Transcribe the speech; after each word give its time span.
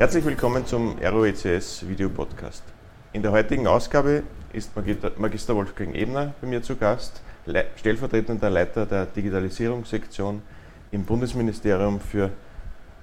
Herzlich 0.00 0.24
willkommen 0.24 0.64
zum 0.64 0.96
ROECS 0.98 1.86
Video 1.86 2.08
Podcast. 2.08 2.62
In 3.12 3.20
der 3.20 3.32
heutigen 3.32 3.66
Ausgabe 3.66 4.22
ist 4.50 4.70
Magister 5.18 5.54
Wolfgang 5.54 5.94
Ebner 5.94 6.32
bei 6.40 6.46
mir 6.46 6.62
zu 6.62 6.74
Gast, 6.74 7.20
stellvertretender 7.76 8.48
Leiter 8.48 8.86
der 8.86 9.04
Digitalisierungssektion 9.04 10.40
im 10.90 11.04
Bundesministerium 11.04 12.00
für 12.00 12.30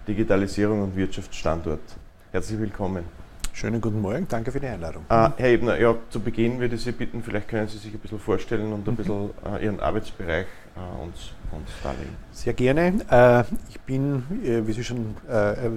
Digitalisierung 0.08 0.82
und 0.82 0.96
Wirtschaftsstandort. 0.96 1.84
Herzlich 2.32 2.60
willkommen. 2.60 3.04
Schönen 3.60 3.82
guten 3.82 4.02
Morgen, 4.02 4.28
danke 4.30 4.52
für 4.52 4.60
die 4.60 4.68
Einladung. 4.68 5.04
Äh, 5.10 5.30
Herr 5.36 5.50
Ebner, 5.50 5.80
ja, 5.80 5.96
zu 6.12 6.20
Beginn 6.20 6.60
würde 6.60 6.76
ich 6.76 6.84
Sie 6.84 6.92
bitten, 6.92 7.24
vielleicht 7.24 7.48
können 7.48 7.68
Sie 7.68 7.80
sich 7.80 7.92
ein 7.92 8.00
bisschen 8.00 8.20
vorstellen 8.20 8.72
und 8.72 8.88
ein 8.88 8.92
mhm. 8.92 8.98
bisschen 8.98 9.30
äh, 9.52 9.66
Ihren 9.66 9.80
Arbeitsbereich 9.80 10.46
äh, 10.76 11.04
uns, 11.04 11.32
uns 11.52 11.68
darlegen. 11.82 12.16
Sehr 12.32 12.54
gerne. 12.54 13.00
Äh, 13.10 13.44
ich 13.72 13.80
bin, 13.80 14.22
äh, 14.46 14.68
wie 14.68 14.74
Sie 14.74 14.84
schon 14.84 15.18
äh, 15.28 15.72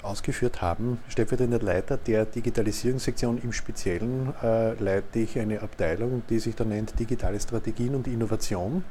ausgeführt 0.00 0.62
haben, 0.62 0.98
stellvertretender 1.08 1.60
Leiter 1.60 1.98
der 1.98 2.24
Digitalisierungssektion. 2.24 3.38
Im 3.42 3.52
Speziellen 3.52 4.32
leite 4.78 5.18
ich 5.18 5.36
eine 5.36 5.60
Abteilung, 5.62 6.22
die 6.30 6.38
sich 6.38 6.54
da 6.54 6.64
nennt 6.64 6.96
Digitale 6.96 7.40
Strategien 7.40 7.96
und 7.96 8.06
Innovation. 8.06 8.84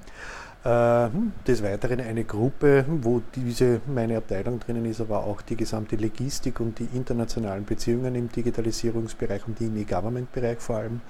Äh, 0.65 1.09
des 1.45 1.61
Weiteren 1.61 2.01
eine 2.01 2.23
Gruppe, 2.23 2.85
wo 2.87 3.21
diese 3.35 3.81
meine 3.85 4.17
Abteilung 4.17 4.59
drinnen 4.59 4.85
ist, 4.85 4.99
aber 4.99 5.23
auch 5.23 5.43
die 5.43 5.55
gesamte 5.55 5.95
Logistik 5.95 6.59
und 6.59 6.79
die 6.79 6.87
internationalen 6.95 7.65
Beziehungen 7.65 8.15
im 8.15 8.31
Digitalisierungsbereich 8.31 9.47
und 9.47 9.61
im 9.61 9.77
E-Government-Bereich 9.77 10.57
vor 10.57 10.77
allem. 10.77 11.01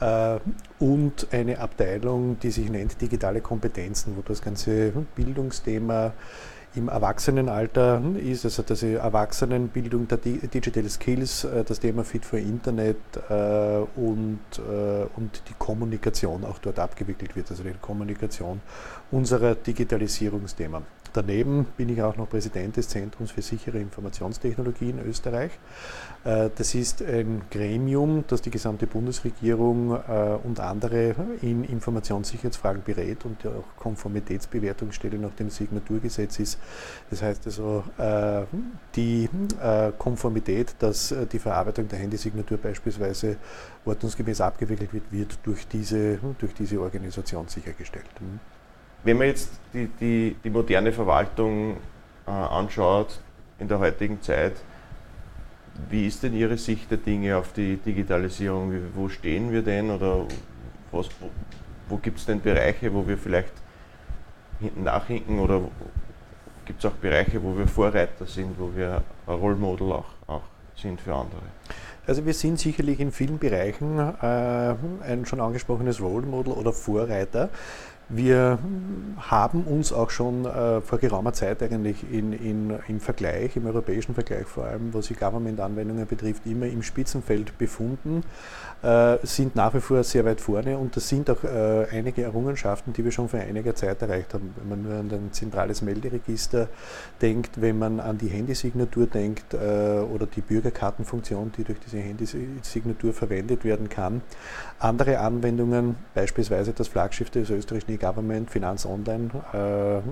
Äh, 0.00 0.38
und 0.82 1.26
eine 1.32 1.58
Abteilung, 1.58 2.38
die 2.38 2.50
sich 2.50 2.70
nennt 2.70 2.98
digitale 2.98 3.42
Kompetenzen, 3.42 4.16
wo 4.16 4.22
das 4.22 4.40
ganze 4.40 4.92
Bildungsthema 5.14 6.14
im 6.76 6.88
Erwachsenenalter 6.88 8.02
ist, 8.16 8.44
also 8.44 8.62
das 8.62 8.82
Erwachsenenbildung 8.82 10.08
der 10.08 10.18
Digital 10.18 10.88
Skills, 10.88 11.44
äh, 11.44 11.64
das 11.64 11.80
Thema 11.80 12.04
Fit 12.04 12.24
for 12.24 12.38
Internet 12.38 12.96
äh, 13.28 13.78
und, 13.96 14.40
äh, 14.58 15.06
und 15.16 15.42
die 15.48 15.54
Kommunikation 15.58 16.44
auch 16.44 16.58
dort 16.58 16.78
abgewickelt 16.78 17.36
wird, 17.36 17.50
also 17.50 17.62
die 17.62 17.72
Kommunikation 17.80 18.60
unserer 19.10 19.54
Digitalisierungsthemen. 19.54 20.82
Daneben 21.14 21.66
bin 21.76 21.88
ich 21.90 22.02
auch 22.02 22.16
noch 22.16 22.28
Präsident 22.28 22.76
des 22.76 22.88
Zentrums 22.88 23.30
für 23.30 23.40
sichere 23.40 23.78
Informationstechnologie 23.78 24.90
in 24.90 24.98
Österreich. 24.98 25.52
Äh, 26.24 26.50
das 26.56 26.74
ist 26.74 27.02
ein 27.02 27.42
Gremium, 27.52 28.24
das 28.26 28.42
die 28.42 28.50
gesamte 28.50 28.88
Bundesregierung 28.88 29.92
äh, 29.92 30.36
und 30.42 30.58
andere 30.58 31.14
in 31.40 31.62
Informationssicherheitsfragen 31.62 32.82
berät 32.82 33.24
und 33.24 33.46
auch 33.46 33.76
Konformitätsbewertungsstelle 33.76 35.16
nach 35.16 35.34
dem 35.34 35.50
Signaturgesetz 35.50 36.40
ist. 36.40 36.58
Das 37.10 37.22
heißt 37.22 37.46
also, 37.46 37.84
äh, 37.96 38.42
die 38.96 39.28
Konformität, 39.98 40.74
dass 40.80 41.14
die 41.32 41.38
Verarbeitung 41.38 41.88
der 41.88 41.98
Handysignatur 41.98 42.58
beispielsweise 42.58 43.36
ordnungsgemäß 43.84 44.40
abgewickelt 44.40 44.92
wird, 44.92 45.12
wird 45.12 45.38
durch 45.44 45.66
diese, 45.68 46.18
durch 46.38 46.54
diese 46.54 46.80
Organisation 46.80 47.46
sichergestellt. 47.48 48.06
Wenn 49.04 49.18
man 49.18 49.26
jetzt 49.26 49.50
die, 49.74 49.86
die, 50.00 50.36
die 50.42 50.50
moderne 50.50 50.90
Verwaltung 50.90 51.76
äh, 52.26 52.30
anschaut 52.30 53.20
in 53.58 53.68
der 53.68 53.78
heutigen 53.78 54.20
Zeit, 54.22 54.54
wie 55.90 56.06
ist 56.06 56.22
denn 56.22 56.34
Ihre 56.34 56.56
Sicht 56.56 56.90
der 56.90 56.98
Dinge 56.98 57.36
auf 57.36 57.52
die 57.52 57.76
Digitalisierung? 57.76 58.72
Wo 58.94 59.08
stehen 59.08 59.52
wir 59.52 59.62
denn 59.62 59.90
oder 59.90 60.24
was, 60.90 61.08
wo, 61.20 61.28
wo 61.88 61.96
gibt 61.98 62.18
es 62.18 62.26
denn 62.26 62.40
Bereiche, 62.40 62.92
wo 62.94 63.06
wir 63.06 63.18
vielleicht 63.18 63.52
hinten 64.60 64.84
nachhinken 64.84 65.38
oder 65.38 65.60
gibt 66.64 66.82
es 66.82 66.90
auch 66.90 66.96
Bereiche, 66.96 67.42
wo 67.42 67.58
wir 67.58 67.66
Vorreiter 67.66 68.24
sind, 68.24 68.58
wo 68.58 68.70
wir 68.74 69.02
ein 69.26 69.34
Role 69.34 69.56
Model 69.56 69.92
auch, 69.92 70.06
auch 70.26 70.42
sind 70.76 71.00
für 71.00 71.14
andere? 71.14 71.42
Also 72.06 72.24
wir 72.24 72.34
sind 72.34 72.58
sicherlich 72.58 73.00
in 73.00 73.12
vielen 73.12 73.38
Bereichen 73.38 73.98
äh, 73.98 74.74
ein 75.04 75.24
schon 75.24 75.40
angesprochenes 75.40 76.00
Role 76.00 76.26
Model 76.26 76.52
oder 76.52 76.72
Vorreiter. 76.72 77.48
Wir 78.10 78.58
haben 79.18 79.64
uns 79.64 79.92
auch 79.92 80.10
schon 80.10 80.44
äh, 80.44 80.82
vor 80.82 80.98
geraumer 80.98 81.32
Zeit 81.32 81.62
eigentlich 81.62 82.04
in, 82.12 82.34
in, 82.34 82.74
im 82.86 83.00
Vergleich, 83.00 83.56
im 83.56 83.66
europäischen 83.66 84.14
Vergleich 84.14 84.46
vor 84.46 84.64
allem, 84.64 84.92
was 84.92 85.06
die 85.06 85.14
Government-Anwendungen 85.14 86.06
betrifft, 86.06 86.44
immer 86.44 86.66
im 86.66 86.82
Spitzenfeld 86.82 87.56
befunden, 87.56 88.22
äh, 88.82 89.16
sind 89.22 89.56
nach 89.56 89.72
wie 89.72 89.80
vor 89.80 90.04
sehr 90.04 90.26
weit 90.26 90.42
vorne 90.42 90.76
und 90.76 90.94
das 90.94 91.08
sind 91.08 91.30
auch 91.30 91.42
äh, 91.44 91.86
einige 91.90 92.22
Errungenschaften, 92.24 92.92
die 92.92 93.02
wir 93.02 93.10
schon 93.10 93.30
vor 93.30 93.40
einiger 93.40 93.74
Zeit 93.74 94.02
erreicht 94.02 94.34
haben. 94.34 94.54
Wenn 94.56 94.68
man 94.68 94.82
nur 94.82 94.98
an 94.98 95.10
ein 95.10 95.32
zentrales 95.32 95.80
Melderegister 95.80 96.68
denkt, 97.22 97.60
wenn 97.62 97.78
man 97.78 98.00
an 98.00 98.18
die 98.18 98.28
Handysignatur 98.28 99.06
denkt 99.06 99.54
äh, 99.54 99.56
oder 99.56 100.26
die 100.26 100.42
Bürgerkartenfunktion, 100.42 101.52
die 101.56 101.64
durch 101.64 101.78
diese 101.80 101.98
Handysignatur 101.98 103.14
verwendet 103.14 103.64
werden 103.64 103.88
kann. 103.88 104.20
Andere 104.78 105.20
Anwendungen, 105.20 105.96
beispielsweise 106.14 106.74
das 106.74 106.88
Flaggschiff 106.88 107.30
des 107.30 107.48
österreichischen 107.48 107.93
E-Government, 107.94 108.50
Finanz 108.50 108.86
Online, 108.86 109.30
äh, 109.52 110.02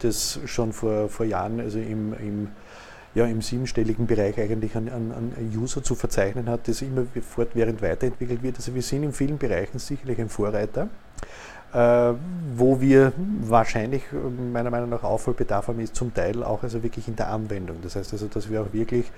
das 0.00 0.40
schon 0.46 0.72
vor, 0.72 1.08
vor 1.08 1.26
Jahren 1.26 1.60
also 1.60 1.78
im, 1.78 2.14
im, 2.14 2.48
ja, 3.14 3.26
im 3.26 3.42
siebenstelligen 3.42 4.06
Bereich 4.06 4.38
eigentlich 4.38 4.76
an, 4.76 4.88
an, 4.88 5.12
an 5.12 5.52
User 5.54 5.82
zu 5.82 5.94
verzeichnen 5.94 6.48
hat, 6.48 6.68
das 6.68 6.82
immer 6.82 7.06
fortwährend 7.28 7.82
weiterentwickelt 7.82 8.42
wird. 8.42 8.56
Also 8.56 8.74
wir 8.74 8.82
sind 8.82 9.02
in 9.02 9.12
vielen 9.12 9.38
Bereichen 9.38 9.78
sicherlich 9.78 10.20
ein 10.20 10.28
Vorreiter. 10.28 10.88
Äh, 11.72 12.14
wo 12.56 12.80
wir 12.80 13.12
wahrscheinlich 13.42 14.02
meiner 14.52 14.70
Meinung 14.70 14.90
nach 14.90 15.04
Aufholbedarf 15.04 15.68
haben, 15.68 15.80
ist 15.80 15.94
zum 15.94 16.12
Teil 16.12 16.42
auch 16.42 16.62
also 16.62 16.82
wirklich 16.82 17.06
in 17.06 17.16
der 17.16 17.28
Anwendung. 17.28 17.76
Das 17.82 17.94
heißt 17.94 18.12
also, 18.12 18.26
dass 18.26 18.50
wir 18.50 18.62
auch 18.62 18.72
wirklich 18.72 19.10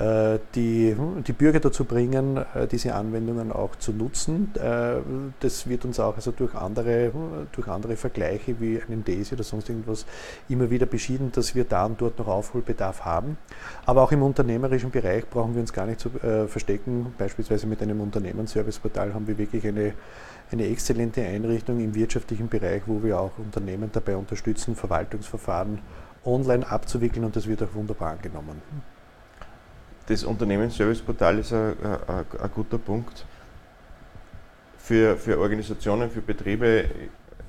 äh, 0.00 0.40
die, 0.56 0.96
die 1.24 1.32
Bürger 1.32 1.60
dazu 1.60 1.84
bringen, 1.84 2.36
äh, 2.36 2.66
diese 2.66 2.96
Anwendungen 2.96 3.52
auch 3.52 3.76
zu 3.76 3.92
nutzen. 3.92 4.52
Äh, 4.56 4.96
das 5.38 5.68
wird 5.68 5.84
uns 5.84 6.00
auch 6.00 6.16
also 6.16 6.32
durch 6.32 6.52
andere, 6.56 7.12
durch 7.52 7.68
andere 7.68 7.94
Vergleiche 7.94 8.58
wie 8.58 8.82
einen 8.82 9.04
DAISY 9.04 9.34
oder 9.36 9.44
sonst 9.44 9.68
irgendwas 9.68 10.04
immer 10.48 10.68
wieder 10.68 10.86
beschieden, 10.86 11.30
dass 11.30 11.54
wir 11.54 11.62
da 11.62 11.86
und 11.86 12.00
dort 12.00 12.18
noch 12.18 12.26
Aufholbedarf 12.26 13.04
haben. 13.04 13.38
Aber 13.86 14.02
auch 14.02 14.10
im 14.10 14.24
unternehmerischen 14.24 14.90
Bereich 14.90 15.28
brauchen 15.30 15.54
wir 15.54 15.60
uns 15.60 15.72
gar 15.72 15.86
nicht 15.86 16.00
zu 16.00 16.10
verstecken. 16.48 17.14
Beispielsweise 17.16 17.66
mit 17.68 17.80
einem 17.80 18.00
Unternehmensserviceportal 18.00 19.14
haben 19.14 19.28
wir 19.28 19.38
wirklich 19.38 19.66
eine, 19.66 19.92
eine 20.54 20.68
exzellente 20.68 21.22
Einrichtung 21.22 21.80
im 21.80 21.94
wirtschaftlichen 21.94 22.48
Bereich, 22.48 22.82
wo 22.86 23.02
wir 23.02 23.20
auch 23.20 23.38
Unternehmen 23.38 23.90
dabei 23.92 24.16
unterstützen, 24.16 24.74
Verwaltungsverfahren 24.74 25.78
online 26.24 26.66
abzuwickeln 26.66 27.24
und 27.24 27.36
das 27.36 27.46
wird 27.46 27.62
auch 27.62 27.74
wunderbar 27.74 28.12
angenommen 28.12 28.62
das 30.06 30.24
Unternehmensserviceportal 30.24 31.38
ist 31.38 31.52
ein, 31.52 31.74
ein, 31.82 32.24
ein, 32.40 32.50
guter 32.54 32.78
Punkt. 32.78 33.24
Für, 34.78 35.16
für 35.16 35.38
Organisationen, 35.38 36.10
für 36.10 36.20
Betriebe 36.20 36.84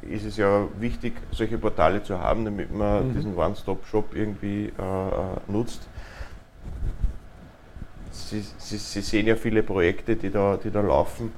ist 0.02 0.26
es 0.26 0.38
ja 0.38 0.68
wichtig, 0.80 1.14
solche 1.32 1.58
Portale 1.58 2.02
zu 2.02 2.18
haben, 2.20 2.46
damit 2.46 2.74
man 2.74 3.10
mhm. 3.10 3.14
diesen 3.14 3.36
One-Stop-Shop 3.36 4.16
irgendwie 4.16 4.68
äh, 4.68 4.82
äh, 4.82 5.52
nutzt. 5.52 5.88
Sie, 8.12 8.46
Sie, 8.58 8.78
Sie, 8.78 9.02
sehen 9.02 9.28
ja 9.28 9.36
viele 9.36 9.62
Projekte, 9.62 10.16
die 10.16 10.30
da, 10.30 10.58
die 10.58 10.72
da 10.72 10.80
laufen. 10.80 11.34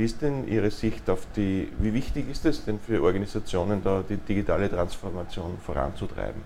Wie 0.00 0.06
ist 0.06 0.22
denn 0.22 0.48
Ihre 0.48 0.70
Sicht 0.70 1.10
auf 1.10 1.26
die, 1.36 1.68
wie 1.78 1.92
wichtig 1.92 2.30
ist 2.30 2.46
es 2.46 2.64
denn 2.64 2.80
für 2.80 3.02
Organisationen, 3.02 3.82
da 3.84 4.02
die 4.08 4.16
digitale 4.16 4.70
Transformation 4.70 5.58
voranzutreiben? 5.62 6.40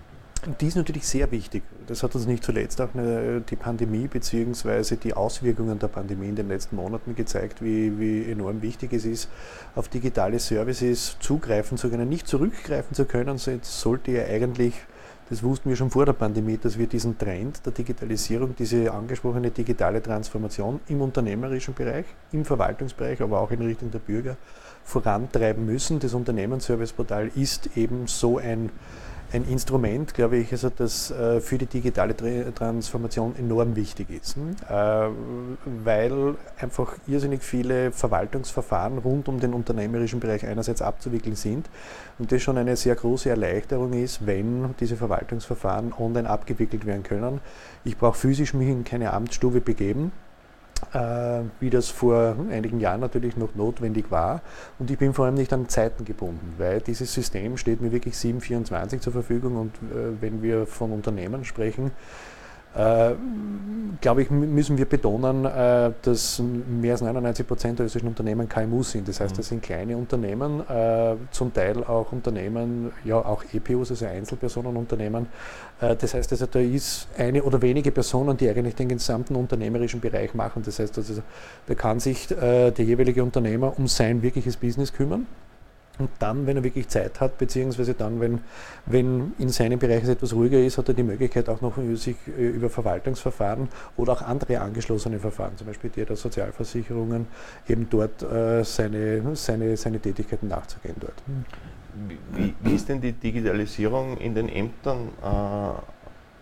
Die 0.59 0.67
ist 0.67 0.75
natürlich 0.75 1.07
sehr 1.07 1.31
wichtig. 1.31 1.63
Das 1.87 2.03
hat 2.03 2.13
uns 2.15 2.25
nicht 2.27 2.43
zuletzt 2.43 2.81
auch 2.81 2.89
die 2.93 3.55
Pandemie 3.55 4.07
bzw. 4.07 4.97
die 4.97 5.13
Auswirkungen 5.13 5.79
der 5.79 5.87
Pandemie 5.87 6.27
in 6.27 6.35
den 6.35 6.49
letzten 6.49 6.75
Monaten 6.75 7.15
gezeigt, 7.15 7.63
wie, 7.63 7.97
wie 7.97 8.29
enorm 8.29 8.61
wichtig 8.61 8.91
es 8.91 9.05
ist, 9.05 9.29
auf 9.73 9.87
digitale 9.87 10.39
Services 10.39 11.15
zugreifen 11.21 11.77
zu 11.77 11.89
können, 11.89 12.09
nicht 12.09 12.27
zurückgreifen 12.27 12.93
zu 12.93 13.05
können. 13.05 13.37
Sollte 13.37 14.11
ja 14.11 14.25
eigentlich, 14.25 14.73
das 15.29 15.41
wussten 15.41 15.69
wir 15.69 15.75
schon 15.75 15.89
vor 15.89 16.05
der 16.05 16.13
Pandemie, 16.13 16.57
dass 16.61 16.77
wir 16.77 16.87
diesen 16.87 17.17
Trend 17.17 17.65
der 17.65 17.73
Digitalisierung, 17.73 18.55
diese 18.55 18.91
angesprochene 18.91 19.49
digitale 19.49 20.01
Transformation 20.01 20.79
im 20.87 21.01
unternehmerischen 21.01 21.73
Bereich, 21.73 22.05
im 22.31 22.45
Verwaltungsbereich, 22.45 23.21
aber 23.21 23.39
auch 23.39 23.49
in 23.51 23.61
Richtung 23.61 23.89
der 23.89 23.99
Bürger 23.99 24.37
vorantreiben 24.83 25.65
müssen. 25.65 25.99
Das 25.99 26.13
Unternehmensserviceportal 26.13 27.31
ist 27.35 27.75
eben 27.75 28.05
so 28.05 28.37
ein 28.37 28.69
ein 29.35 29.45
Instrument, 29.49 30.13
glaube 30.13 30.37
ich, 30.37 30.51
also 30.51 30.69
das 30.69 31.11
äh, 31.11 31.41
für 31.41 31.57
die 31.57 31.65
digitale 31.65 32.15
Transformation 32.53 33.35
enorm 33.37 33.75
wichtig 33.75 34.09
ist, 34.09 34.35
hm? 34.35 34.55
äh, 34.69 35.09
weil 35.83 36.35
einfach 36.57 36.95
irrsinnig 37.05 37.43
viele 37.43 37.91
Verwaltungsverfahren 37.91 38.97
rund 38.97 39.27
um 39.27 39.39
den 39.39 39.53
unternehmerischen 39.53 40.19
Bereich 40.19 40.45
einerseits 40.45 40.81
abzuwickeln 40.81 41.35
sind 41.35 41.69
und 42.17 42.31
das 42.31 42.41
schon 42.41 42.57
eine 42.57 42.75
sehr 42.75 42.95
große 42.95 43.29
Erleichterung 43.29 43.93
ist, 43.93 44.25
wenn 44.25 44.73
diese 44.79 44.95
Verwaltungsverfahren 44.95 45.93
online 45.99 46.29
abgewickelt 46.29 46.85
werden 46.85 47.03
können. 47.03 47.41
Ich 47.83 47.97
brauche 47.97 48.17
physisch 48.17 48.53
mich 48.53 48.69
in 48.69 48.83
keine 48.85 49.11
Amtsstube 49.13 49.59
begeben, 49.59 50.11
wie 51.59 51.69
das 51.69 51.89
vor 51.89 52.35
einigen 52.49 52.79
Jahren 52.79 53.01
natürlich 53.01 53.35
noch 53.35 53.53
notwendig 53.55 54.11
war. 54.11 54.41
Und 54.79 54.89
ich 54.91 54.97
bin 54.97 55.13
vor 55.13 55.25
allem 55.25 55.35
nicht 55.35 55.51
an 55.51 55.67
Zeiten 55.67 56.05
gebunden, 56.05 56.53
weil 56.57 56.79
dieses 56.79 57.13
System 57.13 57.57
steht 57.57 57.81
mir 57.81 57.91
wirklich 57.91 58.17
724 58.17 59.01
zur 59.01 59.11
Verfügung 59.11 59.57
und 59.57 59.75
äh, 59.75 60.21
wenn 60.21 60.41
wir 60.41 60.65
von 60.67 60.91
Unternehmen 60.91 61.43
sprechen, 61.43 61.91
äh, 62.75 63.15
glaube 64.01 64.21
ich, 64.21 64.29
müssen 64.29 64.77
wir 64.77 64.85
betonen, 64.85 65.45
äh, 65.45 65.91
dass 66.01 66.39
mehr 66.39 66.93
als 66.93 67.01
99 67.01 67.47
Prozent 67.47 67.79
der 67.79 67.85
österreichischen 67.85 68.09
Unternehmen 68.09 68.49
KMU 68.49 68.83
sind. 68.83 69.07
Das 69.07 69.19
heißt, 69.19 69.33
mhm. 69.33 69.37
das 69.37 69.47
sind 69.47 69.63
kleine 69.63 69.97
Unternehmen, 69.97 70.61
äh, 70.69 71.15
zum 71.31 71.53
Teil 71.53 71.83
auch 71.83 72.11
Unternehmen, 72.11 72.91
ja 73.03 73.17
auch 73.17 73.43
EPUs, 73.53 73.91
also 73.91 74.05
Einzelpersonenunternehmen. 74.05 75.27
Äh, 75.81 75.95
das 75.95 76.13
heißt, 76.13 76.31
also, 76.31 76.45
da 76.45 76.59
ist 76.59 77.07
eine 77.17 77.43
oder 77.43 77.61
wenige 77.61 77.91
Personen, 77.91 78.37
die 78.37 78.49
eigentlich 78.49 78.75
den 78.75 78.89
gesamten 78.89 79.35
unternehmerischen 79.35 80.01
Bereich 80.01 80.33
machen. 80.33 80.61
Das 80.65 80.79
heißt, 80.79 80.97
also, 80.97 81.21
da 81.67 81.75
kann 81.75 81.99
sich 81.99 82.27
der 82.27 82.73
jeweilige 82.77 83.23
Unternehmer 83.23 83.73
um 83.77 83.87
sein 83.87 84.21
wirkliches 84.21 84.57
Business 84.57 84.93
kümmern. 84.93 85.25
Und 85.97 86.09
dann, 86.19 86.45
wenn 86.45 86.57
er 86.57 86.63
wirklich 86.63 86.87
Zeit 86.89 87.21
hat, 87.21 87.37
beziehungsweise 87.37 87.93
dann, 87.93 88.19
wenn, 88.19 88.39
wenn 88.85 89.33
in 89.39 89.49
seinem 89.49 89.79
Bereich 89.79 90.03
es 90.03 90.09
etwas 90.09 90.33
ruhiger 90.33 90.59
ist, 90.59 90.77
hat 90.77 90.87
er 90.89 90.93
die 90.93 91.03
Möglichkeit 91.03 91.47
auch 91.49 91.61
noch 91.61 91.77
sich 91.93 92.17
äh, 92.27 92.47
über 92.47 92.69
Verwaltungsverfahren 92.69 93.69
oder 93.95 94.13
auch 94.13 94.21
andere 94.21 94.59
angeschlossene 94.59 95.19
Verfahren, 95.19 95.55
zum 95.57 95.67
Beispiel 95.67 95.89
die 95.89 96.03
der 96.05 96.15
Sozialversicherungen, 96.15 97.27
eben 97.67 97.87
dort 97.89 98.21
äh, 98.23 98.63
seine, 98.63 99.35
seine, 99.35 99.77
seine 99.77 99.99
Tätigkeiten 99.99 100.47
nachzugehen 100.47 100.95
dort. 100.99 101.15
Wie, 102.33 102.53
wie, 102.61 102.75
ist 102.75 102.89
denn 102.89 102.99
die 102.99 103.13
Digitalisierung 103.13 104.17
in 104.17 104.35
den 104.35 104.49
Ämtern 104.49 105.09
äh, 105.23 105.94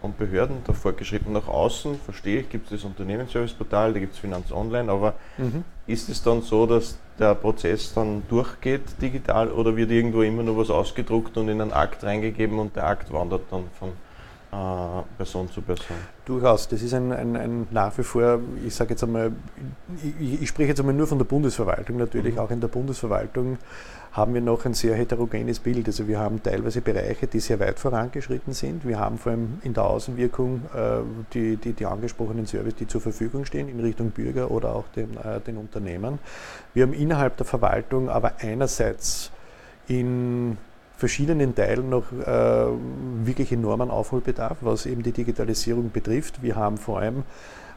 und 0.03 0.17
Behörden 0.17 0.57
da 0.67 0.73
fortgeschritten 0.73 1.33
nach 1.33 1.47
außen, 1.47 1.99
verstehe 1.99 2.41
ich, 2.41 2.49
gibt 2.49 2.65
es 2.65 2.81
das 2.81 2.83
Unternehmensserviceportal, 2.83 3.93
da 3.93 3.99
gibt 3.99 4.13
es 4.13 4.19
Finanz 4.19 4.51
Online, 4.51 4.91
aber 4.91 5.15
mhm. 5.37 5.63
ist 5.87 6.09
es 6.09 6.21
dann 6.21 6.41
so, 6.41 6.67
dass 6.67 6.99
der 7.17 7.33
Prozess 7.35 7.93
dann 7.93 8.23
durchgeht 8.29 8.81
digital 9.01 9.49
oder 9.49 9.75
wird 9.75 9.91
irgendwo 9.91 10.21
immer 10.21 10.43
nur 10.43 10.57
was 10.57 10.69
ausgedruckt 10.69 11.37
und 11.37 11.47
in 11.47 11.61
einen 11.61 11.71
Akt 11.73 12.03
reingegeben 12.03 12.59
und 12.59 12.75
der 12.75 12.85
Akt 12.85 13.11
wandert 13.13 13.43
dann 13.49 13.63
von 13.79 13.93
Person 15.17 15.49
zu 15.49 15.61
Person? 15.61 15.97
Durchaus, 16.25 16.67
das 16.67 16.81
ist 16.81 16.93
ein, 16.93 17.11
ein, 17.11 17.35
ein 17.35 17.67
nach 17.71 17.97
wie 17.97 18.03
vor, 18.03 18.39
ich 18.65 18.73
sage 18.73 18.91
jetzt 18.91 19.03
einmal, 19.03 19.31
ich, 20.19 20.41
ich, 20.41 20.49
spreche 20.49 20.69
jetzt 20.69 20.79
einmal 20.79 20.95
nur 20.95 21.07
von 21.07 21.17
der 21.17 21.25
Bundesverwaltung 21.25 21.97
natürlich, 21.97 22.35
mhm. 22.35 22.39
auch 22.39 22.51
in 22.51 22.61
der 22.61 22.67
Bundesverwaltung 22.67 23.57
haben 24.13 24.35
wir 24.35 24.41
noch 24.41 24.63
ein 24.65 24.75
sehr 24.75 24.95
heterogenes 24.95 25.59
Bild. 25.59 25.87
Also 25.87 26.07
wir 26.07 26.19
haben 26.19 26.41
teilweise 26.41 26.81
Bereiche, 26.81 27.25
die 27.25 27.39
sehr 27.39 27.59
weit 27.59 27.79
vorangeschritten 27.79 28.53
sind. 28.53 28.87
Wir 28.87 28.99
haben 28.99 29.17
vor 29.17 29.31
allem 29.31 29.59
in 29.63 29.73
der 29.73 29.85
Außenwirkung 29.85 30.61
äh, 30.73 30.99
die, 31.33 31.57
die, 31.57 31.73
die, 31.73 31.85
angesprochenen 31.87 32.45
Services, 32.45 32.77
die 32.77 32.87
zur 32.87 33.01
Verfügung 33.01 33.45
stehen 33.45 33.67
in 33.69 33.79
Richtung 33.79 34.11
Bürger 34.11 34.51
oder 34.51 34.75
auch 34.75 34.85
den, 34.95 35.17
äh, 35.17 35.41
den 35.41 35.57
Unternehmen. 35.57 36.19
Wir 36.75 36.83
haben 36.83 36.93
innerhalb 36.93 37.37
der 37.37 37.47
Verwaltung 37.47 38.09
aber 38.09 38.33
einerseits 38.39 39.31
in 39.87 40.57
verschiedenen 41.03 41.53
Teilen 41.53 41.89
noch 41.89 42.13
äh, 42.13 42.65
wirklich 43.25 43.51
enormen 43.51 43.91
Aufholbedarf, 43.91 44.59
was 44.61 44.85
eben 44.85 45.03
die 45.03 45.11
Digitalisierung 45.11 45.91
betrifft. 45.91 46.41
Wir 46.41 46.55
haben 46.55 46.77
vor 46.77 46.99
allem 47.01 47.23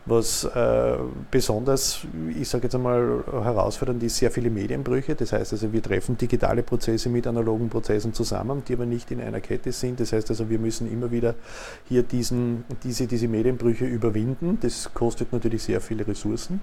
was 0.08 0.44
äh, 0.44 0.96
besonders, 1.32 2.06
ich 2.38 2.48
sage 2.48 2.66
jetzt 2.66 2.76
einmal, 2.76 3.24
herausfordernd 3.26 4.00
ist, 4.04 4.18
sehr 4.18 4.30
viele 4.30 4.48
Medienbrüche. 4.48 5.16
Das 5.16 5.32
heißt 5.32 5.54
also, 5.54 5.72
wir 5.72 5.82
treffen 5.82 6.16
digitale 6.16 6.62
Prozesse 6.62 7.08
mit 7.08 7.26
analogen 7.26 7.68
Prozessen 7.68 8.14
zusammen, 8.14 8.62
die 8.68 8.74
aber 8.74 8.86
nicht 8.86 9.10
in 9.10 9.20
einer 9.20 9.40
Kette 9.40 9.72
sind. 9.72 9.98
Das 9.98 10.12
heißt 10.12 10.30
also, 10.30 10.48
wir 10.48 10.60
müssen 10.60 10.88
immer 10.88 11.10
wieder 11.10 11.34
hier 11.88 12.04
diesen, 12.04 12.62
diese, 12.84 13.08
diese 13.08 13.26
Medienbrüche 13.26 13.86
überwinden. 13.86 14.58
Das 14.60 14.94
kostet 14.94 15.32
natürlich 15.32 15.64
sehr 15.64 15.80
viele 15.80 16.06
Ressourcen. 16.06 16.60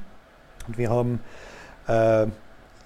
Und 0.65 0.77
wir 0.77 0.89
haben 0.89 1.19
äh, 1.88 2.27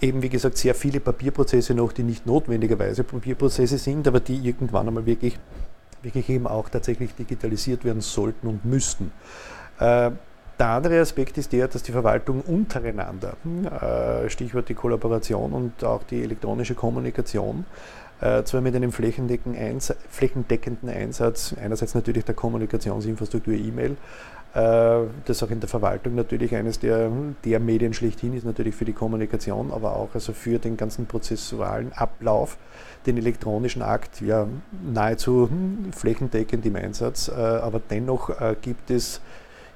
eben, 0.01 0.21
wie 0.21 0.29
gesagt, 0.29 0.57
sehr 0.57 0.75
viele 0.75 0.99
Papierprozesse 0.99 1.73
noch, 1.73 1.91
die 1.91 2.03
nicht 2.03 2.25
notwendigerweise 2.25 3.03
Papierprozesse 3.03 3.77
sind, 3.77 4.07
aber 4.07 4.19
die 4.19 4.35
irgendwann 4.35 4.87
einmal 4.87 5.05
wirklich, 5.05 5.37
wirklich 6.01 6.29
eben 6.29 6.47
auch 6.47 6.69
tatsächlich 6.69 7.13
digitalisiert 7.15 7.83
werden 7.83 8.01
sollten 8.01 8.47
und 8.47 8.65
müssten. 8.65 9.11
Äh, 9.79 10.11
der 10.59 10.69
andere 10.69 10.99
Aspekt 11.01 11.37
ist 11.37 11.53
der, 11.53 11.67
dass 11.67 11.83
die 11.83 11.91
Verwaltung 11.91 12.41
untereinander, 12.41 13.33
äh, 13.45 14.27
Stichwort 14.27 14.69
die 14.69 14.73
Kollaboration 14.73 15.53
und 15.53 15.83
auch 15.83 16.01
die 16.03 16.23
elektronische 16.23 16.73
Kommunikation, 16.73 17.65
äh, 18.21 18.41
zwar 18.43 18.61
mit 18.61 18.75
einem 18.75 18.91
flächendeckenden 18.91 20.89
Einsatz, 20.89 21.53
einerseits 21.61 21.93
natürlich 21.93 22.25
der 22.25 22.33
Kommunikationsinfrastruktur 22.33 23.53
E-Mail, 23.53 23.97
das 24.57 25.43
auch 25.43 25.51
in 25.51 25.59
der 25.59 25.69
Verwaltung 25.69 26.15
natürlich 26.15 26.55
eines 26.55 26.79
der, 26.79 27.11
der 27.45 27.59
Medien 27.59 27.93
schlechthin 27.93 28.33
ist, 28.35 28.43
natürlich 28.43 28.73
für 28.73 28.85
die 28.85 28.93
Kommunikation, 28.93 29.71
aber 29.71 29.95
auch 29.95 30.09
also 30.15 30.33
für 30.33 30.57
den 30.57 30.77
ganzen 30.77 31.05
prozessualen 31.05 31.93
Ablauf, 31.93 32.57
den 33.05 33.17
elektronischen 33.17 33.83
Akt, 33.83 34.19
ja 34.21 34.47
nahezu 34.91 35.47
flächendeckend 35.91 36.65
im 36.65 36.75
Einsatz, 36.75 37.29
aber 37.29 37.79
dennoch 37.87 38.31
gibt 38.61 38.89
es 38.89 39.21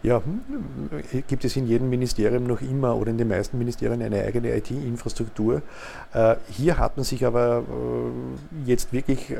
ja, 0.04 0.22
hm, 0.24 1.22
gibt 1.28 1.46
es 1.46 1.56
in 1.56 1.68
jedem 1.68 1.90
Ministerium 1.90 2.48
noch 2.48 2.62
immer 2.62 2.96
oder 2.96 3.12
in 3.12 3.20
den 3.20 3.28
meisten 3.28 3.58
Ministerien 3.58 4.02
eine 4.02 4.24
eigene 4.24 4.56
IT-Infrastruktur. 4.56 5.62
Äh, 6.14 6.36
hier 6.50 6.80
hat 6.80 6.98
man 6.98 7.04
sich 7.04 7.24
aber 7.24 7.60
äh, 7.60 8.70
jetzt 8.70 8.92
wirklich, 8.94 9.30
äh, 9.30 9.36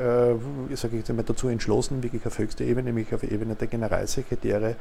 sage 0.74 0.92
ich 0.92 1.00
jetzt 1.00 1.10
einmal, 1.10 1.24
dazu 1.24 1.48
entschlossen, 1.48 2.02
wirklich 2.02 2.24
auf 2.26 2.38
höchster 2.38 2.64
Ebene, 2.64 2.84
nämlich 2.84 3.12
auf 3.12 3.24
Ebene 3.24 3.56
der 3.56 3.66
Generalsekretäre, 3.66 4.76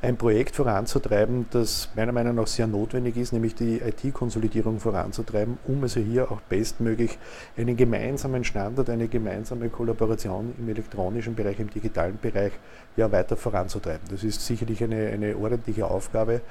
ein 0.00 0.16
Projekt 0.16 0.56
voranzutreiben, 0.56 1.46
das 1.50 1.90
meiner 1.94 2.12
Meinung 2.12 2.36
nach 2.36 2.46
sehr 2.46 2.66
notwendig 2.66 3.18
ist, 3.18 3.34
nämlich 3.34 3.54
die 3.54 3.80
IT-Konsolidierung 3.80 4.80
voranzutreiben, 4.80 5.58
um 5.66 5.82
also 5.82 6.00
hier 6.00 6.30
auch 6.32 6.40
bestmöglich 6.40 7.18
einen 7.58 7.76
gemeinsamen 7.76 8.42
Standard, 8.44 8.88
eine 8.88 9.08
gemeinsame 9.08 9.68
Kollaboration 9.68 10.54
im 10.58 10.68
elektronischen 10.68 11.34
Bereich, 11.34 11.60
im 11.60 11.68
digitalen 11.68 12.18
Bereich 12.20 12.52
ja 12.96 13.12
weiter 13.12 13.36
voranzutreiben. 13.36 14.08
Das 14.10 14.24
ist 14.24 14.44
sicherlich 14.44 14.82
eine, 14.82 15.08
eine 15.08 15.25
ordentliche 15.34 15.86
Aufgabe, 15.86 16.42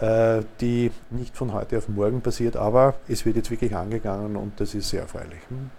äh, 0.00 0.42
die 0.60 0.90
nicht 1.10 1.36
von 1.36 1.52
heute 1.52 1.78
auf 1.78 1.88
morgen 1.88 2.20
passiert, 2.20 2.56
aber 2.56 2.94
es 3.08 3.24
wird 3.24 3.36
jetzt 3.36 3.50
wirklich 3.50 3.74
angegangen 3.74 4.36
und 4.36 4.58
das 4.60 4.74
ist 4.74 4.88
sehr 4.88 5.02
erfreulich. 5.02 5.40
Hm? 5.48 5.70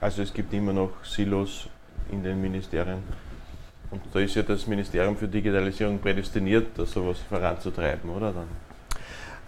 Also 0.00 0.22
es 0.22 0.32
gibt 0.32 0.52
immer 0.52 0.72
noch 0.72 1.04
Silos 1.04 1.68
in 2.10 2.22
den 2.22 2.40
Ministerien. 2.40 2.98
Und 3.90 4.02
da 4.12 4.20
ist 4.20 4.34
ja 4.34 4.42
das 4.42 4.66
Ministerium 4.66 5.16
für 5.16 5.28
Digitalisierung 5.28 5.98
prädestiniert, 5.98 6.66
das 6.76 6.90
sowas 6.90 7.18
voranzutreiben, 7.28 8.10
oder 8.10 8.32
dann? 8.32 8.48